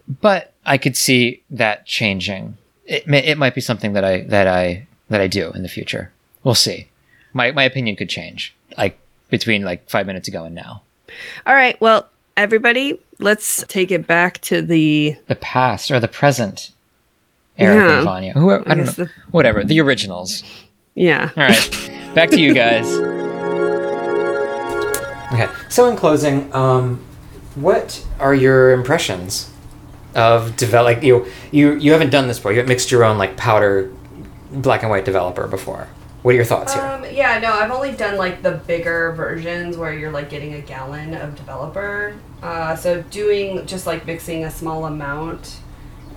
but 0.07 0.53
I 0.65 0.77
could 0.77 0.95
see 0.95 1.43
that 1.49 1.85
changing. 1.85 2.57
It 2.85 3.07
may, 3.07 3.23
it 3.23 3.37
might 3.37 3.55
be 3.55 3.61
something 3.61 3.93
that 3.93 4.03
I 4.03 4.21
that 4.21 4.47
I 4.47 4.87
that 5.09 5.21
I 5.21 5.27
do 5.27 5.51
in 5.51 5.63
the 5.63 5.69
future. 5.69 6.11
We'll 6.43 6.55
see. 6.55 6.87
My 7.33 7.51
my 7.51 7.63
opinion 7.63 7.95
could 7.95 8.09
change 8.09 8.55
like 8.77 8.97
between 9.29 9.63
like 9.63 9.89
five 9.89 10.05
minutes 10.07 10.27
ago 10.27 10.43
and 10.45 10.55
now. 10.55 10.81
All 11.45 11.55
right. 11.55 11.79
Well, 11.81 12.07
everybody, 12.37 12.99
let's 13.19 13.63
take 13.67 13.91
it 13.91 14.07
back 14.07 14.39
to 14.41 14.61
the. 14.61 15.15
the 15.27 15.35
past 15.35 15.91
or 15.91 15.99
the 15.99 16.07
present 16.07 16.71
Eric 17.57 17.77
Yeah. 17.77 17.95
and 17.97 18.05
Vanya. 18.05 18.33
Who 18.33 18.51
I 18.51 18.57
don't 18.59 18.77
know. 18.77 18.83
the- 18.85 19.09
Whatever. 19.31 19.63
The 19.63 19.79
originals. 19.81 20.43
Yeah. 20.95 21.29
All 21.37 21.43
right. 21.43 21.89
Back 22.13 22.29
to 22.31 22.41
you 22.41 22.53
guys. 22.53 22.85
Okay. 25.31 25.47
So 25.69 25.89
in 25.89 25.95
closing, 25.95 26.53
um, 26.53 27.01
what 27.55 28.05
are 28.19 28.33
your 28.33 28.73
impressions 28.73 29.49
of 30.13 30.57
develop? 30.57 30.95
Like 30.97 31.03
you, 31.03 31.25
you, 31.51 31.75
you 31.75 31.93
haven't 31.93 32.09
done 32.09 32.27
this 32.27 32.37
before. 32.37 32.51
You 32.51 32.57
haven't 32.57 32.69
mixed 32.69 32.91
your 32.91 33.05
own 33.05 33.17
like 33.17 33.37
powder, 33.37 33.93
black 34.51 34.81
and 34.81 34.89
white 34.89 35.05
developer 35.05 35.47
before. 35.47 35.87
What 36.21 36.33
are 36.33 36.35
your 36.35 36.45
thoughts 36.45 36.73
here? 36.73 36.83
Um, 36.83 37.05
yeah, 37.09 37.39
no, 37.39 37.53
I've 37.53 37.71
only 37.71 37.93
done 37.93 38.17
like 38.17 38.43
the 38.43 38.51
bigger 38.51 39.13
versions 39.13 39.77
where 39.77 39.93
you're 39.93 40.11
like 40.11 40.29
getting 40.29 40.55
a 40.55 40.61
gallon 40.61 41.13
of 41.13 41.35
developer. 41.35 42.15
Uh, 42.43 42.75
so 42.75 43.01
doing 43.03 43.65
just 43.65 43.87
like 43.87 44.05
mixing 44.05 44.43
a 44.43 44.51
small 44.51 44.85
amount 44.85 45.60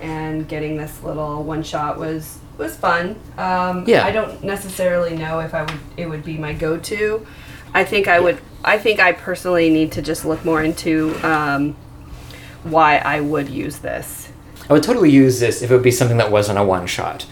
and 0.01 0.47
getting 0.47 0.77
this 0.77 1.03
little 1.03 1.43
one 1.43 1.63
shot 1.63 1.97
was 1.99 2.39
was 2.57 2.75
fun. 2.75 3.15
Um, 3.37 3.83
Yeah. 3.87 4.05
I 4.05 4.11
don't 4.11 4.43
necessarily 4.43 5.15
know 5.15 5.39
if 5.39 5.53
I 5.53 5.63
would 5.63 5.79
it 5.97 6.07
would 6.07 6.23
be 6.23 6.37
my 6.37 6.53
go 6.53 6.77
to. 6.77 7.25
I 7.73 7.83
think 7.83 8.07
I 8.07 8.19
would. 8.19 8.39
I 8.63 8.77
think 8.77 8.99
I 8.99 9.11
personally 9.11 9.69
need 9.69 9.91
to 9.93 10.01
just 10.01 10.25
look 10.25 10.43
more 10.45 10.63
into 10.63 11.15
um, 11.23 11.75
why 12.63 12.97
I 12.97 13.19
would 13.19 13.49
use 13.49 13.79
this. 13.79 14.29
I 14.69 14.73
would 14.73 14.83
totally 14.83 15.11
use 15.11 15.39
this 15.39 15.61
if 15.61 15.69
it 15.69 15.73
would 15.73 15.83
be 15.83 15.91
something 15.91 16.17
that 16.17 16.31
wasn't 16.31 16.57
a 16.57 16.63
one 16.63 16.87
shot. 16.87 17.25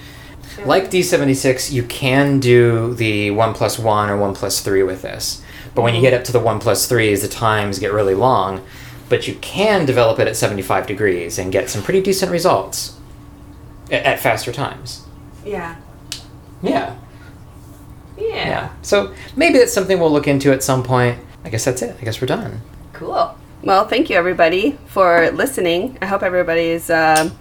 Like 0.65 0.91
D76, 0.91 1.71
you 1.71 1.84
can 1.84 2.39
do 2.39 2.93
the 2.93 3.32
1 3.32 3.54
plus 3.56 3.80
1 3.80 4.10
or 4.10 4.17
1 4.17 4.36
plus 4.36 4.62
3 4.62 4.84
with 4.84 5.02
this. 5.02 5.41
But 5.73 5.82
when 5.82 5.95
you 5.95 6.02
get 6.02 6.13
up 6.13 6.23
to 6.26 6.32
the 6.32 6.39
1 6.39 6.60
plus 6.60 6.88
3s, 6.88 7.21
the 7.21 7.28
times 7.28 7.80
get 7.80 7.91
really 7.91 8.13
long. 8.13 8.63
But 9.13 9.28
you 9.28 9.36
can 9.36 9.86
develop 9.86 10.17
it 10.17 10.28
at 10.28 10.36
75 10.36 10.88
degrees 10.88 11.38
and 11.38 11.52
get 11.52 11.69
some 11.69 11.84
pretty 11.84 12.02
decent 12.02 12.32
results 12.32 12.97
at, 13.91 14.04
at 14.04 14.19
faster 14.19 14.52
times. 14.52 15.06
Yeah. 15.45 15.76
Yeah, 16.63 16.95
Yeah. 18.17 18.26
yeah. 18.26 18.69
So 18.82 19.13
maybe 19.36 19.60
that's 19.60 19.71
something 19.71 19.99
we'll 19.99 20.10
look 20.12 20.28
into 20.28 20.52
at 20.52 20.63
some 20.63 20.82
point. 20.82 21.19
I 21.45 21.49
guess 21.49 21.63
that's 21.63 21.84
it. 21.84 21.95
I 22.02 22.04
guess 22.04 22.19
we're 22.21 22.26
done. 22.26 22.62
Cool. 22.93 23.38
Well, 23.62 23.88
thank 23.88 24.10
you 24.10 24.15
everybody 24.15 24.80
for 24.88 25.30
listening. 25.30 25.95
I 26.02 26.08
hope 26.08 26.23
everybody 26.23 26.69
is 26.69 26.89
um 26.89 27.38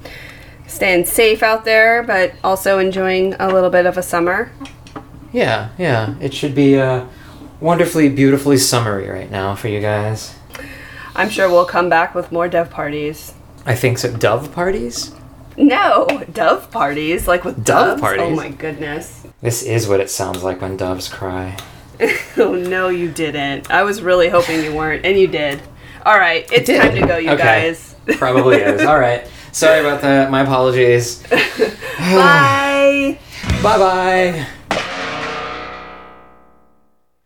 staying 0.67 1.07
safe 1.07 1.43
out 1.43 1.65
there, 1.65 2.03
but 2.03 2.35
also 2.45 2.79
enjoying 2.81 3.33
a 3.41 3.49
little 3.51 3.71
bit 3.71 3.87
of 3.87 3.97
a 3.97 4.03
summer. 4.03 4.53
Yeah, 5.33 5.71
yeah. 5.79 6.17
It 6.21 6.35
should 6.35 6.55
be 6.55 6.79
uh, 6.79 7.07
wonderfully, 7.61 8.11
beautifully 8.11 8.59
summery 8.59 9.09
right 9.09 9.31
now 9.31 9.55
for 9.55 9.69
you 9.69 9.81
guys. 9.81 10.35
I'm 11.15 11.29
sure 11.31 11.49
we'll 11.49 11.65
come 11.67 11.89
back 11.89 12.15
with 12.15 12.33
more 12.33 12.49
dove 12.49 12.71
parties. 12.71 13.35
I 13.67 13.75
think 13.75 13.99
so. 13.99 14.15
Dove 14.17 14.53
parties? 14.53 15.15
No, 15.57 16.07
dove 16.33 16.71
parties, 16.71 17.29
like 17.29 17.45
with 17.45 17.57
Dove 17.65 17.99
doves. 17.99 18.01
Oh 18.01 18.05
parties? 18.07 18.25
Oh 18.27 18.35
my 18.35 18.49
goodness. 18.49 19.27
This 19.43 19.63
is 19.63 19.87
what 19.87 20.01
it 20.01 20.11
sounds 20.11 20.43
like 20.43 20.61
when 20.63 20.77
doves 20.77 21.09
cry. 21.09 21.57
Oh 22.39 22.55
no, 22.55 22.89
you 22.89 23.11
didn't. 23.13 23.71
I 23.71 23.83
was 23.83 24.01
really 24.03 24.29
hoping 24.31 24.65
you 24.65 24.75
weren't, 24.75 25.05
and 25.05 25.17
you 25.19 25.29
did. 25.29 25.61
All 26.05 26.19
right, 26.19 26.49
it's 26.51 26.69
time 26.69 26.95
to 26.95 27.07
go, 27.07 27.19
you 27.19 27.31
Okay. 27.31 27.43
guys. 27.69 27.95
Probably 28.17 28.57
is. 28.57 28.83
All 28.83 28.99
right. 28.99 29.29
Sorry 29.53 29.81
about 29.81 30.01
that. 30.01 30.31
My 30.31 30.41
apologies. 30.41 31.23
Bye. 31.99 33.19
Bye 33.63 33.79
bye. 33.79 34.47